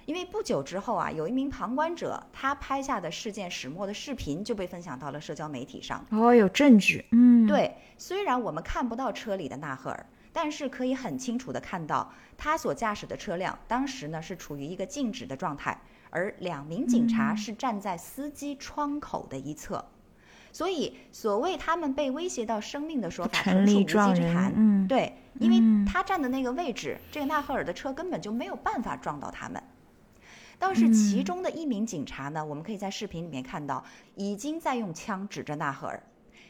[0.05, 6.05] 因为不久之后啊，有一名旁观者他拍下的事件始末的视频就被分享到了社交媒体上。
[6.11, 15.77] 哦，有证据，嗯，，对，虽然我们看不到车里的纳赫尔，但是可以很清楚的看到他所驾驶的车辆当时呢是处于一个静止的状态，
[16.09, 19.83] 而两名警察是站在司机窗口的一侧。
[20.53, 24.53] 所以，所谓他们被威胁到生命的说法，成立纯属无稽之谈。
[24.55, 29.61] 嗯对，因为嗯他站的那个位置，这个纳赫尔的车根本就没有办法撞到他们。
[30.59, 33.83] 倒是其嗯中的一名警察呢，我们可以在视频里面看到，
[34.15, 36.01] 已经在用枪指着纳赫尔，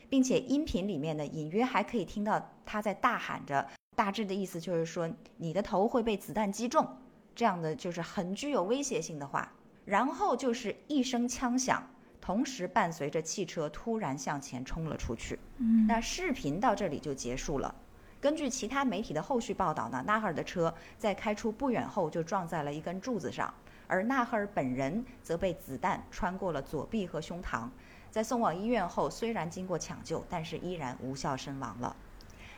[0.09, 6.85] 并且音频里面呢，隐约还可以听到他在大喊着，大致的意思就是说你的头会被子弹击中，
[7.33, 9.49] 这样的就是很具有威胁性的话。
[9.85, 11.83] 然后就是一声枪响，
[12.23, 15.37] 同时伴随着汽车突然向前冲了出去。
[15.57, 17.75] 嗯那视频到这里就结束了。
[18.21, 23.53] 根据其他媒体的后续报道呢，纳赫尔的车在开出不远后就撞在了一根柱子上，
[23.87, 27.67] 而纳赫尔本人则被子弹穿过了左臂和胸膛。
[28.09, 31.93] 在送往医院后，虽然经过抢救，但是依然无效身亡了。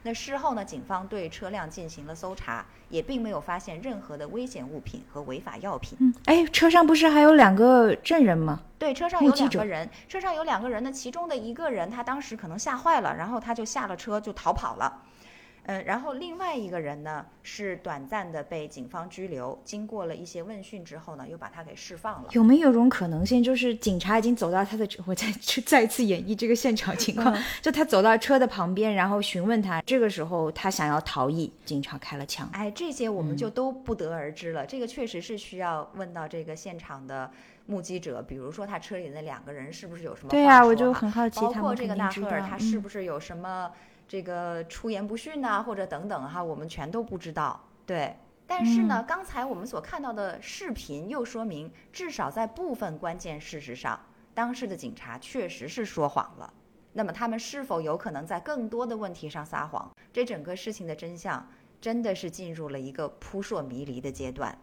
[0.06, 5.98] 那事后呢，警方对车辆进行了搜查，也并没有发现任何的危险物品和违法药品。
[6.00, 8.62] 嗯，哎，车上不是还有两个证人吗？
[8.78, 15.02] 对，车上有两个人，车上有两个人呢，其中的一个人他当时可能吓坏了，然后他就下了车就逃跑了。
[15.68, 22.30] 呃，然后另外一个人呢是短暂的被警方拘留，经过了一些问讯之后呢，又把他给释放了。
[22.34, 25.26] 有没有种可能性，就是警察已经走到他的，我再
[25.66, 32.48] 再一次演绎这个现场情况， 就他走到车的旁边，然后询问他，这个时候他想要逃逸，警察开了枪。
[32.54, 34.66] 哎，这些我们就都不得而知了。
[34.66, 37.32] 这个确实是需要问到这个现场的
[37.66, 43.72] 目击者，比如说他车里的两个人是不是有什么对呀、我就很好奇，包括这个纳赫尔他是嗯不是有什么
[44.08, 47.60] 这个出言不逊呐、或者等等哈，我们全都不知道。
[47.86, 54.00] 对，但是呢，嗯刚才我们所看到的视频又说明，至少在部分关键事实上，
[54.34, 56.54] 当时的警察确实是说谎了。
[56.94, 59.92] 那么他们是否有可能在更多的问题上撒谎？
[60.14, 61.46] 这整个事情的真相
[61.82, 64.58] 真的是进入了一个扑朔迷离的阶段。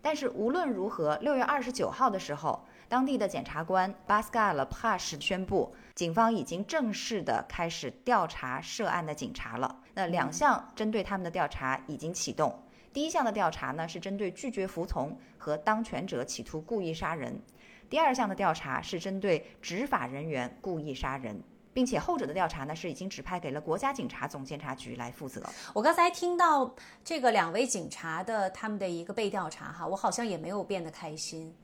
[0.00, 9.80] 但是无论如何，六月二十九号的时候，当地的检察官巴斯卡勒帕什宣布，警方已经正式的开始调查涉案的警察了。
[9.94, 12.54] 那两项针对他们的调查已经启动。
[12.92, 17.40] 第一项的调查呢是针对拒绝服从和当权者企图故意杀人，
[17.88, 25.42] 第二项的调查是针对执法人员故意杀人，并且后者的调查呢是已经指派给了国家警察总监察局来负责。
[25.72, 31.56] 我刚才听到这个两位警察的他们的一个被调查哈，我好像也没有变得开心。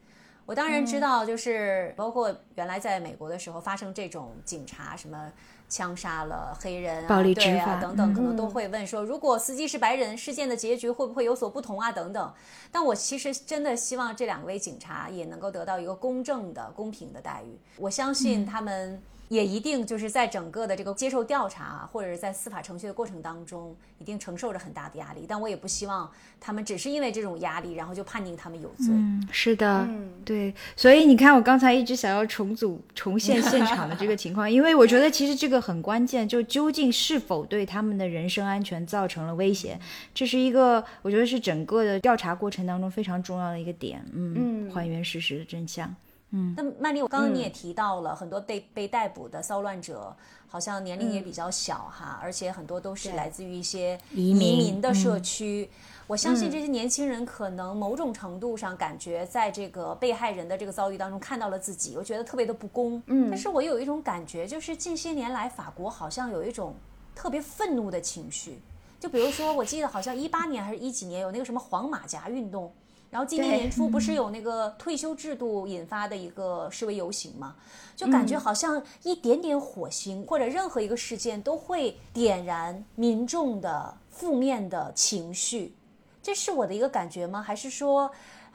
[0.49, 5.31] 我当然知道，就是包括原来在美国的时候发生这种警察什么
[5.69, 11.93] 枪杀了黑人啊、暴力对执法啊等等，可能嗯都会问说，如果司机是白人，事件的结局会不会有所不同啊？
[11.93, 12.33] 等等。
[12.73, 17.61] 但我其实真的希望这两位警察也能够得到一个公正的、公平的待遇。
[17.77, 19.03] 我相信他们。
[19.29, 25.25] 也一定就是在整个的这个接受调查啊或者是在司法程序的过程当中，一定承受着很大的压力。
[25.29, 26.11] 但我也不希望
[26.41, 28.87] 他们只是因为这种压力，然后就判定他们有罪。
[28.89, 39.79] 嗯，是的，嗯对，所以你看，我刚才一直想要重组、重现现场的这个情况，因为我觉得其实这个很关键，就究竟是否对他们的人身安全造成了威胁，
[40.15, 44.05] 这是一个我觉得是整个的调查过程当中非常重要的一个点。
[44.13, 45.95] 嗯，嗯还原事实的真相。
[46.31, 50.15] 那曼丽，我刚刚你也提到了、很多被被逮捕的骚乱者，
[50.47, 55.71] 好像年龄也比较小哈，而且很多都是来自于一些移民的社区。
[56.07, 63.03] 我相信这些年轻人可能某种程度上感觉在这个被害人的这个遭遇当中看到了自己，我觉得特别的不公。
[63.07, 63.29] 嗯。
[63.31, 66.75] 但是我有一种感觉，就是近些年来法国好像有一种
[67.15, 68.61] 特别愤怒的情绪。
[68.99, 72.73] 就比如说，我记得好像一八年还是一几年有那个什么黄马甲运动，
[73.11, 77.57] 然后今年年初不是有那个退休制度引发的一个示威游行吗？
[77.97, 85.75] 就感觉好像一点点火星或者任何一个事件都会点燃民众的负面的情绪，
[86.23, 87.43] 这是我的一个感觉吗？
[87.43, 88.11] 还是说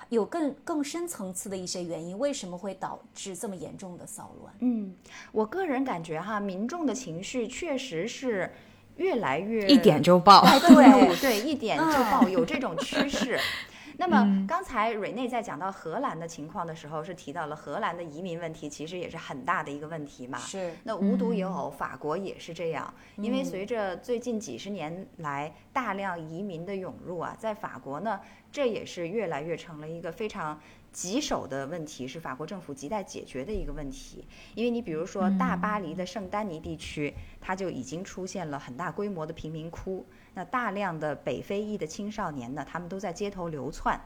[0.10, 4.54] 有更更深层次的一些原因，为什么会导致这么严重的骚乱？
[4.60, 4.96] 嗯，
[5.32, 8.54] 我个人感觉哈，民众的情绪确实是
[8.98, 10.46] 越来越一点就爆。
[10.70, 13.40] 对对，一点就爆，有这种趋势。
[13.98, 20.38] 那么刚才蕊内在讲到荷兰的情况的时候，是提到了荷兰的移民问题，其实也是很大的一个问题嘛。
[20.40, 20.74] 是。
[20.84, 28.20] 那无独有偶，法国也是这样，因为随着最近几十年来大量移民的涌入啊，在法国呢，
[28.52, 30.60] 这也是越来越成了一个非常
[30.92, 34.28] 棘手的问题，是法国政府亟待解决的一个问题。
[34.56, 44.00] 因为你比如说大巴黎的圣丹尼地区，它就已经出现了很大规模的贫民窟，那大量的北非裔的青少年呢，他们都在街头流窜。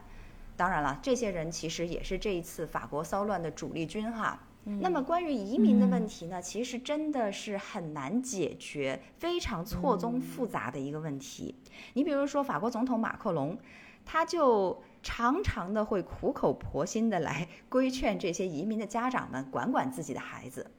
[0.56, 4.40] 当然了，这些人其实也是这一次法国骚乱的主力军哈。
[4.82, 11.56] 那么关于移民的问题呢，其实真的是很难解决，非常错综复杂的一个问题。
[11.94, 13.58] 你比如说法国总统马克龙，
[14.04, 20.70] 他就常常的会苦口婆心的来规劝这些移民的家长们管管自己的孩子，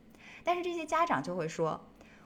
[0.44, 1.80] 但是这些家长就会说，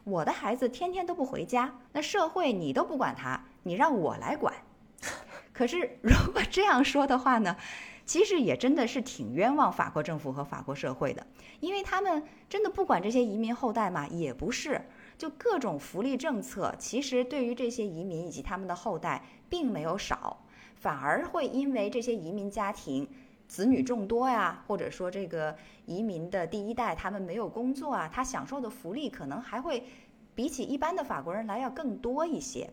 [0.05, 4.55] 我的孩子天天都不回家，那社会你都不管他，你让我来管。
[5.53, 7.57] 可是如果这样说的话呢，
[8.05, 11.27] 其实也真的是挺冤枉法国政府和法国社会的，
[11.61, 14.81] 因为他们真的不管这些移民后代嘛，也不是。
[15.19, 20.43] 就各种福利政策，其实对于这些移民以及他们的后代并没有少，
[20.75, 23.09] 反而会因为这些移民家庭
[23.49, 25.55] 子女众多呀，或者说这个
[25.87, 29.85] 移民的第一代他们没有工作啊，他享受的福利可能还会
[30.35, 32.71] 比起一般的法国人来要更多一些。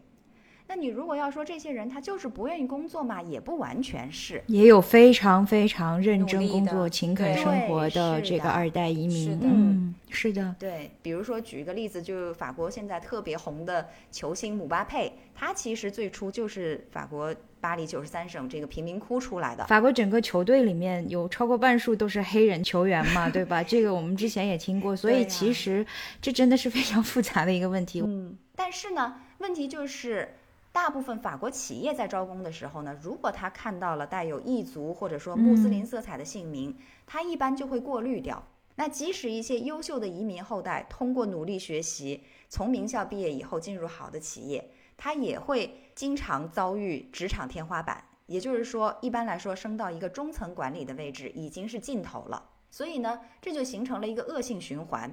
[0.71, 4.43] 那你如果要说这些人他就是不愿意工作嘛，也不完全是。
[4.45, 9.39] 也有非常非常认真工作、勤恳生活的这个二代移民。
[9.41, 19.65] 嗯，是的，对，比如说举一个例子，就法国现在特别红的球星姆巴佩，他其实最初就是法国巴黎九十三省这个贫民窟出来的。
[19.65, 23.63] 法国整个球队里面有超过半数都是黑人球员嘛， 对吧？
[23.63, 25.85] 这个我们之前也听过，所以其实
[26.21, 28.01] 这真的是非常复杂的一个问题。
[28.05, 30.35] 嗯，但是呢，问题就是。
[30.71, 36.77] 大部分法国企业在招工的时候呢，如果他看到了带有异族或者说穆斯林色彩的姓名，
[37.07, 38.47] 他一般就会过滤掉。
[38.75, 44.69] 那即使一些优秀的移民后代通过努力学习，从名校毕业以后进入好的企业，
[44.99, 48.03] 他也会经常遭遇职场天花板。
[48.27, 52.51] 也就是说，一般来说，升到一个中层管理的位置已经是尽头了。
[52.69, 55.11] 所以呢，这就形成了一个恶性循环。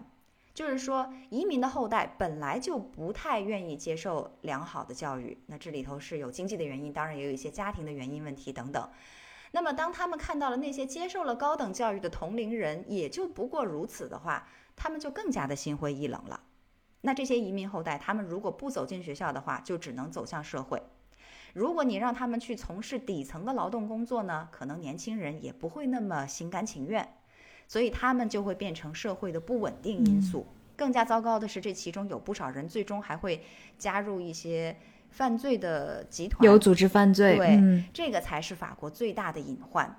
[0.52, 8.90] 就是说，移民的后代本来就不太愿意接受良好的教育，那这里头是有经济的原因，当然也有一些家庭的原因问题等等。
[9.52, 16.40] 那么，当他们看到了那些接受了高等教育的同龄人也就不过如此的话，他们就更加的心灰意冷了。
[17.06, 20.82] 那这些移民后代，他们如果不走进学校的话，就只能走向社会。
[21.54, 27.08] 如果你让他们去从事底层的劳动工作呢，可能年轻人也不会那么心甘情愿。
[27.68, 30.46] 所以他们就会变成社会的不稳定因素。
[30.76, 33.42] 更加糟糕的是，这其中有不少人最终还会
[33.78, 34.76] 加入一些
[35.10, 39.96] 犯罪的集团，有组织犯罪，对，嗯这个才是法国最大的隐患。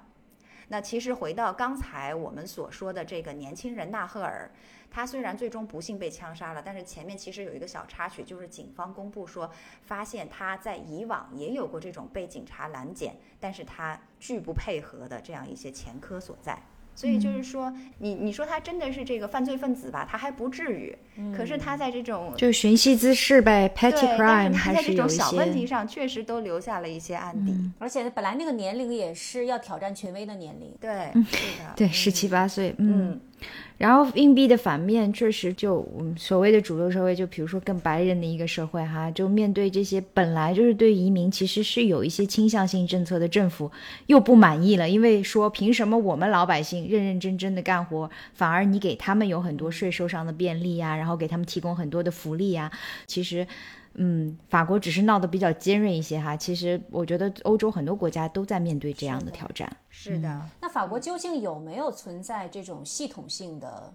[0.69, 4.51] 那其实回到刚才我们所说的这个年轻人纳赫尔，
[4.89, 9.49] 他虽然最终不幸被枪杀了，但是前面其实有一个小插曲，就是警方公布说，
[9.83, 16.59] 发现他在以往也有过这种被警察拦检，但是他拒不配合的这样一些前科所在。
[16.95, 20.97] 所以就是说，你你说他真的是这个犯罪分子吧，他还不至于。
[21.35, 25.67] 可是他在这种就寻衅滋事呗，，petty crime 还是有一在这种小问题。
[25.67, 27.53] 上确实都留下了一些案底。
[27.77, 30.71] 而且本来那个年龄也是要挑战权威的年龄。
[30.79, 33.19] 对，是的，对，十七八岁，嗯，嗯，
[33.77, 43.69] 然后硬币的反面，确实就我们所谓的主流社会，就比如说更白人的一个社会哈，就面对这些本来就是对移民其实是有一些倾向性政策的政府，
[44.05, 52.71] 又不满意了，因为说凭什么我们老百姓认认真真的干活，反而你给他们有很多税收上的便利啊，然后给他们提供很多的福利啊，
[53.05, 53.47] 其实。
[53.99, 59.67] 嗯，法国只是闹得比较尖锐一些哈，其实我觉得欧洲很多国家都在面对这样的挑战。
[59.89, 63.91] 是的，那法国究竟有没有存在这种系统性的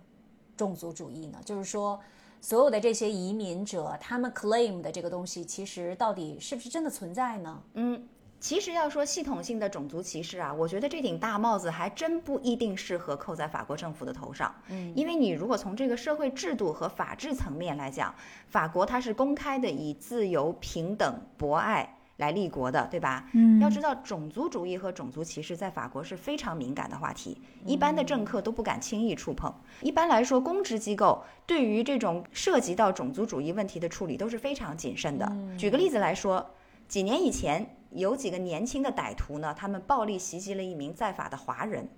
[0.56, 1.38] 种族主义呢？
[1.44, 2.00] 就是说，
[2.40, 7.62] 所有的这些移民者，他们 claim 的这个东西，其实到底是不是真的存在呢？
[7.74, 8.02] 嗯。
[8.42, 14.52] 其实要说系统性的种族歧视啊，我觉得这顶大帽子还真不一定适合扣在法国政府的头上。
[14.68, 18.12] 嗯，因为你如果从这个社会制度和法治层面来讲，
[18.48, 23.28] 法国它是公开的以自由、平等、博爱来立国的，对吧？
[23.32, 29.54] 嗯，要知道种族主义和种族歧视在法国是非常敏感的话题，一般的政客都不敢轻易触碰。
[29.82, 35.32] 一般来说，公职机构对于这种涉及到种族主义问题的处理都是非常谨慎的。
[35.56, 36.44] 举个例子来说，
[36.88, 41.88] 几年以前，有几个年轻的歹徒呢，他们暴力袭击了一名在法的华人。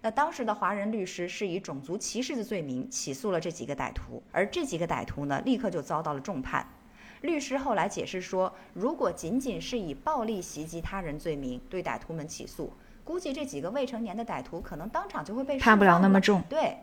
[0.00, 6.66] 那当时的华人律师是以种族歧视的罪名起诉了这几个歹徒，而这几个歹徒呢，立刻就遭到了重判。
[7.20, 12.72] 律师后来解释说，如果仅仅是以暴力袭击他人罪名对歹徒们起诉，
[13.04, 16.78] 估计这几个未成年的歹徒可能当场就会被判不了那么重对，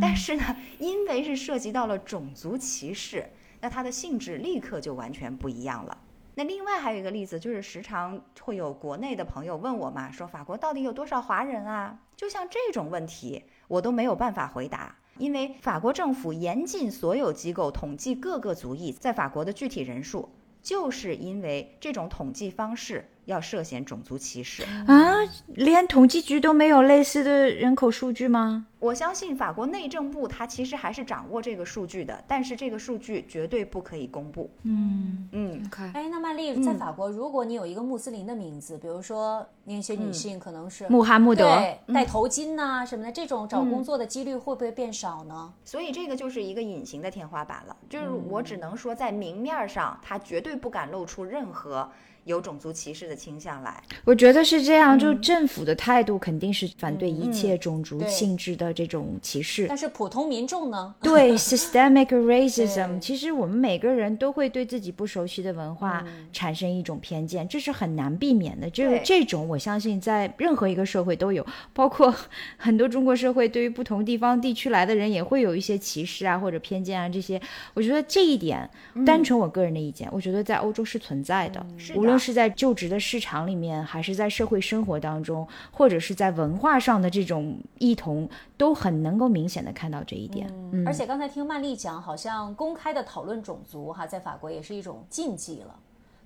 [0.00, 3.26] 但是呢，因为是涉及到了种族歧视，
[3.60, 5.98] 那它的性质立刻就完全不一样了。
[6.36, 11.98] 那另外还有一个例子，就是时常会有国内的朋友问我嘛，说法国到底有多少华人啊？
[12.16, 20.28] 就像这种问题，我都没有办法回答，因为法国政府严禁所有机构统计各个族裔在法国的具体人数，
[20.60, 24.62] 就是因为这种统计方式要涉嫌种族歧视。
[24.86, 25.14] 啊，
[25.48, 28.66] 连统计局都没有类似的人口数据吗？
[28.78, 34.50] 我相信法国内政部它其实还是掌握这个数据的，但是这个数据绝对不可以公布。
[34.64, 45.50] 嗯嗯，，OK，哎，那曼丽，在法国，如果你有一个穆斯林的名字，比如说那些女性可能是穆罕默德，对戴头巾呐、什么的，这种找工作的几率会不会变少呢？
[45.64, 47.74] 所以这个就是一个隐形的天花板了。
[47.88, 51.90] 就是我只能说，在明面上，他绝对不敢露出任何
[52.24, 53.82] 有种族歧视的倾向来。
[54.04, 59.66] 我觉得是这样，就政府的态度肯定是反对一切种族性质的这种歧视。
[59.68, 60.94] 但是普通民众呢？
[61.00, 68.68] 对 systemic racism， 对其实我们每个人都会对自己不熟悉的文化嗯产生一种偏见，这是很难避免的。
[68.70, 72.14] 这个这种，我相信在任何一个社会都有，包括
[72.56, 77.40] 很多中国社会对于不同地方地区来的人也会有一些歧视啊或者偏见啊这些。
[77.74, 78.68] 我觉得这一点，
[79.04, 90.48] 单纯我个人的意见，我觉得在欧洲是存在的，是的无论是在就职的市场里面，还是在社会生活当中，或者是在文化上的这种异同，都很能够明显的看到这一点。
[90.72, 95.78] 嗯而且刚才听曼丽讲，好像公开的讨论种族哈，在法国也是一种禁忌了。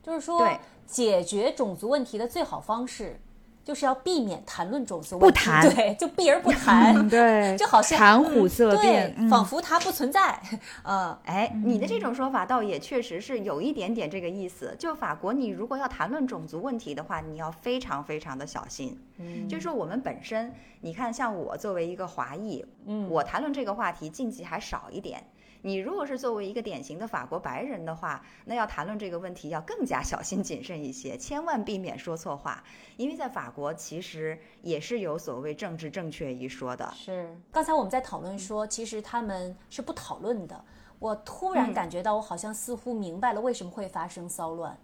[0.02, 0.48] 就是说，
[0.86, 3.20] 解决种族问题的最好方式，
[3.68, 5.74] 就是要避免谈论种族不问题，谈。
[5.74, 9.28] 对，就避而不谈， 嗯对， 就好像谈虎嗯色变，嗯。
[9.28, 10.40] 仿佛它不存在，
[10.84, 14.74] 嗯， 哎，你的这种说法倒也确实是有一点点这个意思。
[14.78, 18.98] 就法国，你如果要谈论种族问题的话，你要非常非常的小心。
[19.18, 20.50] 嗯，就是说我们本身，
[20.80, 25.22] 你看，像我作为一个华裔，嗯，我谈论这个话题禁忌还少一点。
[25.62, 32.62] 你如果是作为一个典型的法国白人的话，那要谈论这个问题要更加小心谨慎一些，千万避免说错话，
[32.96, 36.92] 因为在法国其实也是有所谓政治正确一说的。
[36.94, 37.36] 是。
[37.50, 40.64] 刚才我们在讨论说，其实他们是不讨论的。
[40.98, 44.76] 我突然嗯感觉到，我好像似乎明白了为什么会发生骚乱，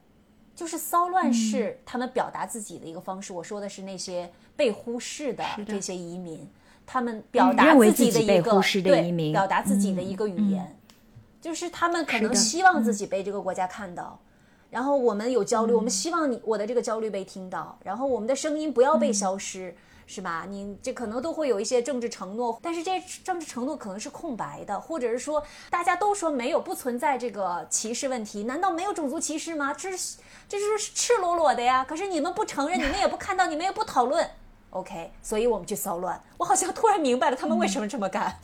[0.54, 3.32] 就是骚乱是他们表达自己的一个方式。
[3.32, 6.48] 我说的是那些被忽视的这些移民，
[6.86, 10.76] 他们表达自己的一个对表达自己的一个语言，
[11.40, 14.20] 就是他们可能希望自己被这个国家看到。
[14.70, 19.72] 然后我们有焦虑，我们希望你我的这个焦虑被听到，然后我们的声音不要被消失，
[20.04, 20.46] 是吧？
[20.48, 25.40] 你这可能都会有一些政治承诺，但是这政治承诺可能是空白的，或者是说
[25.70, 29.72] 大家都说没有不存在这个歧视问题，难道没有种族歧视吗？
[29.72, 30.16] 这是
[30.48, 31.86] 这就是赤裸裸的呀。
[31.88, 34.28] 可是你们不承认，你们也不看到，你们也不讨论。
[34.74, 36.20] OK，所以我们去骚乱。
[36.36, 38.36] 我好像突然明白了他们为什么这么干。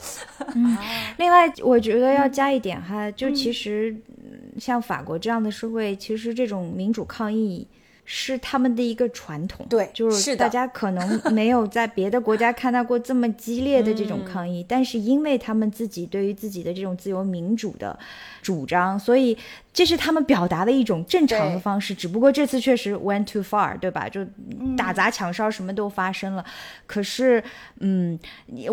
[1.19, 7.67] 另外，我觉得要加一点哈，就其实嗯像法国这样的社会，其实这种民主抗议。
[8.13, 17.97] 是他们的一个传统，对就是大家可能没有在别的国家看到过这么激烈的这种抗议，但是因为他们自己对于自己的这种自由民主的
[18.43, 19.39] 主张，所以
[19.73, 21.95] 这是他们表达的一种正常的方式。
[21.95, 24.09] 只不过这次确实 went too far，对吧？
[24.09, 24.27] 就
[24.77, 26.45] 打砸抢烧什么都发生了。
[26.89, 27.41] 可是，
[27.79, 28.19] 嗯，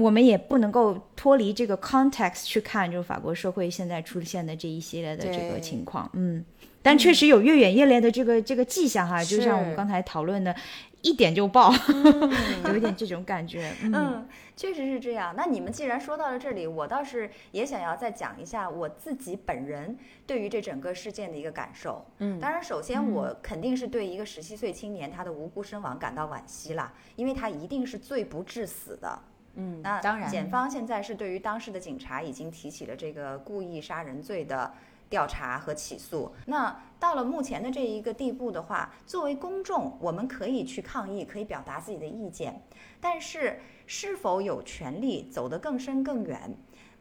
[0.02, 6.44] 我们也不能够脱离这个 context 去看，就是法国社会现在出现的这一系列的这个情况，嗯。
[6.82, 10.56] 但确实有越演越烈的这个这个迹象哈，就像我们刚才讨论的，
[11.02, 11.72] 一点就爆，
[12.66, 13.72] 有一点这种感觉。
[13.84, 15.34] 嗯，嗯，确实是这样。
[15.36, 22.06] 那你们既然说到了这里，我倒是也想要再讲一下我自己本人对于这整个事件的一个感受。
[22.20, 29.20] 嗯当然，首先我肯定是对一个十七岁青年他的无辜身亡感到惋惜啦，因为他一定是罪不至死的。
[29.56, 34.72] 嗯，那当然，检方现在是对于当时的警察已经提起了这个故意杀人罪的
[35.10, 36.34] 调查和起诉。
[36.46, 42.62] 那到了目前的这一个地步的话，作为公众，我们可以去抗议，可以表达自己的意见，
[43.00, 46.58] 但是是否有权利走得更深更远？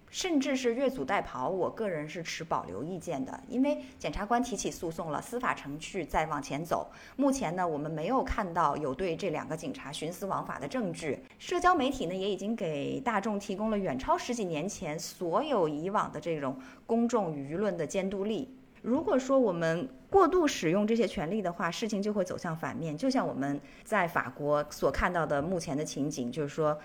[0.08, 6.90] 甚至是越俎代庖，我个人是持保留意见的，因为检察官提起诉讼了，司法程序在往前走。
[7.16, 11.18] 目前呢，我们没有看到有对这两个警察徇私枉法的证据。
[11.38, 16.56] 社交媒体呢，也已经给大众提供了远超十几年前所有以往的这种
[16.86, 18.56] 公众舆论的监督力。
[18.82, 22.96] 如果说我们过度使用这些权利的话，事情就会走向反面。
[22.96, 26.78] 就像我们在法国所看到的目前的情景，就是说。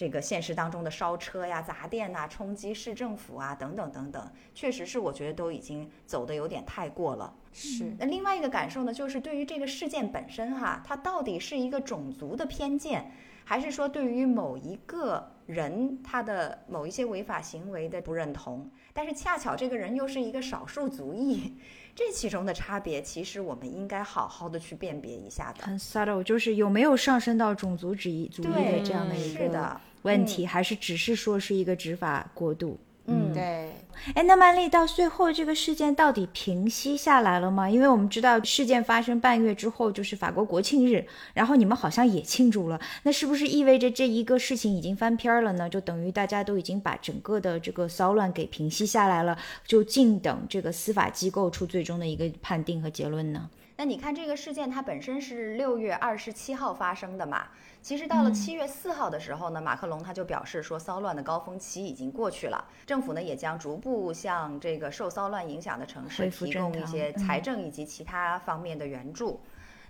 [0.00, 7.34] 这个现实当中的烧车呀、砸店呐、冲击市政府啊，等等等等，确实是我觉得都已经走的有点太过了。
[7.52, 13.12] 是那另外一个感受呢，就是对于这个事件本身哈，它到底是一个种族的偏见，
[13.44, 18.70] 还是说对于某一个人他的某一些违法行为的不认同？
[18.94, 21.54] 但是恰巧这个人又是一个少数族裔，
[21.94, 25.66] 这其中的差别，其实我们应该好好的去辨别一下的。
[25.66, 32.78] 很 subtle，就是有没有上升到种族主义主义的对这样的一个是的问题，还是只是说是一个执法过度？
[33.06, 33.72] 嗯对，
[34.14, 37.68] 哎，那曼丽到最后这个事件到底平息下来了吗？
[37.68, 41.04] 因为我们知道事件发生半月之后就是法国国庆日，
[41.34, 45.68] 然后你们好像也庆祝了，那是不是意味着这一个事情已经翻篇儿了呢？
[45.68, 49.36] 就等于大家都已经把整个的这个骚乱给平息下来了，
[49.66, 53.50] 就静等这个司法机构出最终的一个判定和结论呢？
[53.76, 57.46] 那你看这个事件，它本身是六月二十七号发生的嘛？
[57.82, 69.40] 其实到了七月四号的时候呢，马克龙他就表示说，骚乱的高峰期已经过去了，政府呢也将逐步向这个受骚乱影响的城市提供一些财政以及其他方面的援助。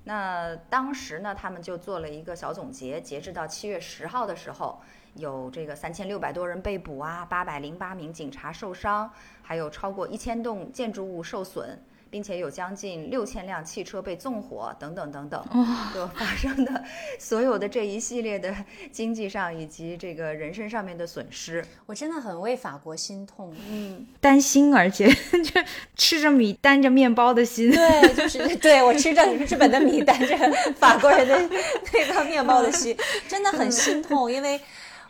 [0.04, 4.80] 那当时呢，他们就做了一个小总结，截至到七月十号的时候，
[5.14, 9.10] 有这个三千六百多人被捕啊，八百零八名警察受伤，
[9.42, 11.78] 还有超过一千栋建筑物受损。
[12.10, 15.42] 并且有将近六千辆汽车被纵火，等等等等，
[15.94, 16.84] 就发生的
[17.18, 18.54] 所有的这一系列的
[18.90, 21.64] 经济上以及这个人身上面的损失。
[21.86, 23.54] 我真的很为法国心痛。
[23.68, 25.06] 嗯，担心，而且
[25.44, 25.60] 就
[25.96, 27.70] 吃着米担着面包的心。
[27.70, 30.36] 对，就是 对我吃着日本的米，担着
[30.76, 31.56] 法国人的
[31.92, 32.96] 那个面包的心，
[33.28, 34.60] 真的很心痛，因为。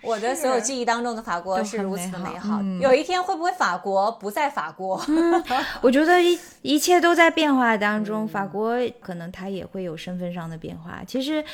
[0.03, 5.01] 我的所有记忆当中的法国都是如此的美美好，嗯有一天会不会法国不在法国？
[5.81, 11.03] 我觉得一一切都在变化当中，法国可能它也会有身份上的变化。
[11.07, 11.45] 其实，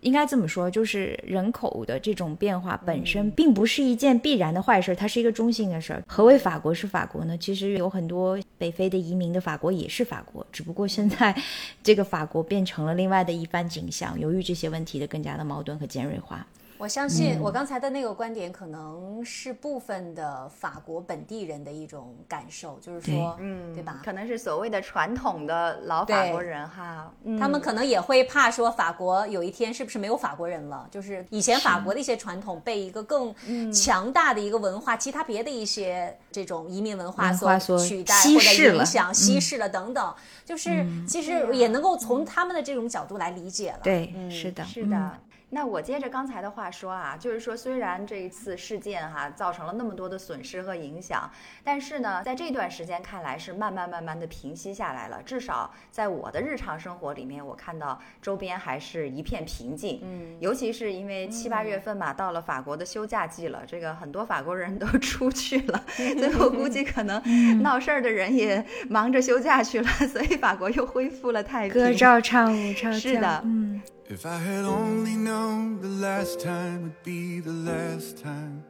[0.00, 6.02] 应该这么说，就是人口的这种变化本身并不是一件必然的坏事，它是一个中性的事儿。
[6.06, 7.36] 何为法国是法国呢？
[7.38, 11.34] 其实有很多北非的移民的法国也是法国，只不过现在
[11.82, 16.46] 这个法国变成了另外的一番景象，由于这些问题的更加的矛盾和尖锐化。
[16.84, 24.02] 我相信我刚才的那个观点可能是部分的法国本地人的一种感受，就是说，嗯，对吧？
[24.04, 30.86] 可能是所谓的传统的老法国人哈，嗯他们可能也会怕说法国有一天是不是没有法国人了？
[30.90, 33.34] 就是以前法国的一些传统被一个更
[33.72, 40.14] 强大的一个文化，其他别的一些这种移民文化所取代或者影响、稀释了等等。
[40.44, 43.80] 就是其实也能够从他们的这种角度来理解了。
[43.82, 45.12] 对，嗯是的，是的。
[45.54, 51.30] 那我接着刚才的话说啊，就是说，虽然这一次事件哈、造成了那么多的损失和影响，
[51.62, 55.22] 但是呢，在这段时间看来是慢慢慢慢的平息下来了。
[55.22, 60.00] 至少在我的日常生活里面，我看到周边还是一片平静。
[60.02, 71.74] 嗯，尤其是因为七八月份嘛，到了法国的休假季了，这个很多法国人都 出去了， 所以我估计可能闹事儿的人也忙着休假去了，所以法国又恢复了太平。
[71.74, 72.92] 歌照唱，舞照跳。
[72.92, 78.62] 是的嗯，If I had only known the last time would be the last time,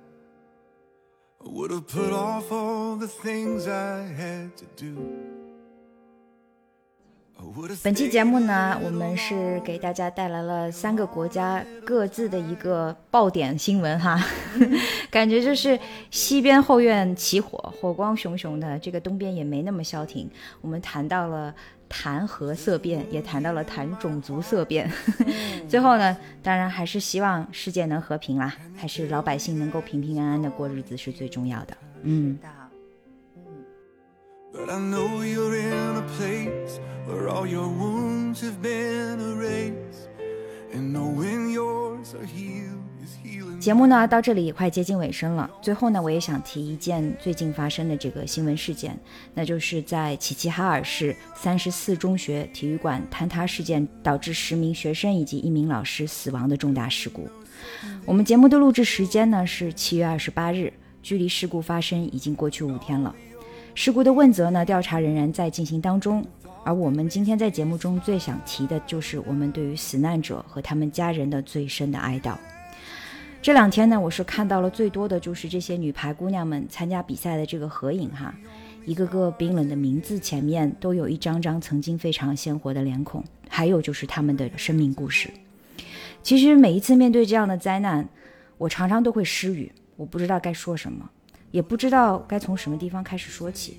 [1.44, 4.96] I would have put off all the things I had to do.
[7.82, 14.18] 本期节目呢，我们是给大家带来了三个国家各自的一个爆点新闻哈，
[15.10, 15.78] 感觉就是
[16.10, 20.30] 西边后院起火，火光熊熊的，这个东边也没那么消停。
[20.62, 21.54] 我们谈到了
[21.88, 24.90] 谈核色变，也谈到了谈种族色变。
[25.68, 31.76] 最后呢，当然还是希望世界能和平啦，还是老百姓能够平平安安的过日子是最重要的。
[32.02, 32.38] 嗯。
[32.42, 32.48] 的。
[32.48, 32.54] 嗯
[34.52, 36.78] But I know you're in a place
[37.08, 40.08] where all your wounds have been erased.
[40.72, 42.73] And knowing yours are healed is healing.
[43.64, 48.94] 节目呢到这里也快接近尾声了，最后呢，我也想提一件最近发生的这个新闻事件，
[49.32, 57.26] 那就是在齐齐哈尔市三十四中学体育馆坍塌事件，导致十名学生以及一名老师死亡的重大事故。
[58.04, 60.70] 我们节目的录制时间呢是七月二十八日，
[61.02, 63.16] 距离事故发生已经过去五天了。
[63.74, 66.22] 事故的问责呢，调查仍然在进行当中。
[66.64, 72.36] 而我们今天在节目中最想提的就是我们对于死难者和他们家人的最深的哀悼。
[73.44, 78.34] 这两天呢，我是看到了最多的就是这些女排姑娘们参加比赛的这个合影哈，
[78.86, 85.28] 一个个冰冷的名字前面都有一张张曾经非常鲜活的脸孔，还有就是她们的生命故事。
[86.22, 88.08] 其实每一次面对这样的灾难，
[88.56, 91.10] 我常常都会失语，我不知道该说什么，
[91.50, 93.78] 也不知道该从什么地方开始说起。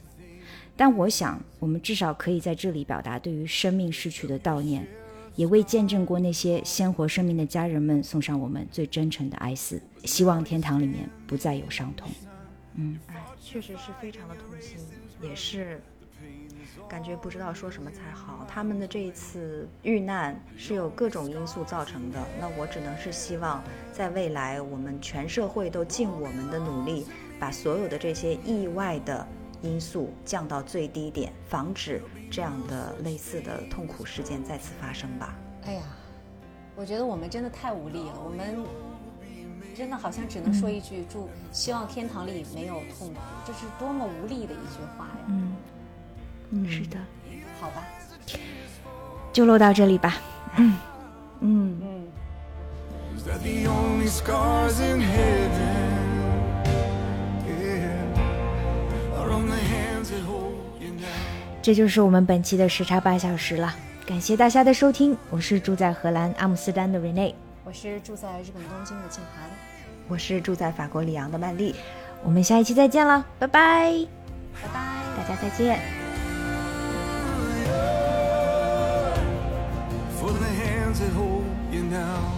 [0.76, 4.88] 但我想，我们至少可以在这里表达对于生命逝去的悼念，
[5.36, 9.82] 也为见证过那些鲜活生命的家人们送上我们最真诚的哀思。
[10.04, 12.10] 希望天堂里面不再有伤痛。
[12.76, 14.78] 嗯哎，确实是非常的痛心，
[15.22, 15.82] 也是
[16.90, 18.46] 感觉不知道说什么才好。
[18.48, 23.64] 他们的这一次遇难是有各种因素造成的，那我只能是希望
[23.94, 27.06] 在未来我们全社会都尽我们的努力，
[27.40, 29.26] 把所有的这些意外的
[29.62, 32.02] 因素降到最低点，防止
[32.36, 35.34] 这样的类似的痛苦事件再次发生吧。
[35.64, 35.84] 哎呀，
[36.76, 38.58] 我觉得我们真的太无力了，我们
[39.74, 45.16] 真的好像只能说一句祝希望天堂里没有痛苦，这是多么无力的一句话呀！
[45.30, 45.56] 嗯，
[46.50, 46.98] 嗯是的，
[47.62, 47.88] 好吧，
[49.32, 50.16] 就录到这里吧。
[50.58, 50.78] 嗯。
[51.40, 51.82] 嗯。
[53.16, 54.22] Is
[61.66, 63.74] 这就是我们本期的时差八小时了，
[64.06, 67.34] 感谢大家的收听，我是住在荷兰阿姆斯特丹的 Rene，
[67.64, 69.50] 我是住在日本东京的静涵，
[70.08, 71.74] 我是住在法国里昂的曼丽，
[72.24, 73.92] 我们下一期再见了，拜拜。
[74.62, 75.02] 拜拜。
[75.18, 75.80] 大家再见。
[80.22, 82.30] For the hands that hold you now.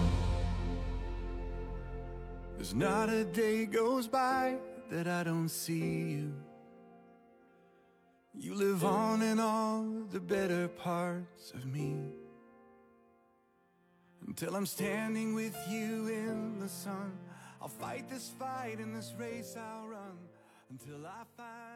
[2.58, 4.54] There's not a day goes by
[4.90, 6.47] that I don't see you.
[8.40, 11.96] You live on in all the better parts of me.
[14.28, 17.18] Until I'm standing with you in the sun,
[17.60, 20.18] I'll fight this fight in this race I'll run
[20.70, 21.67] until I see.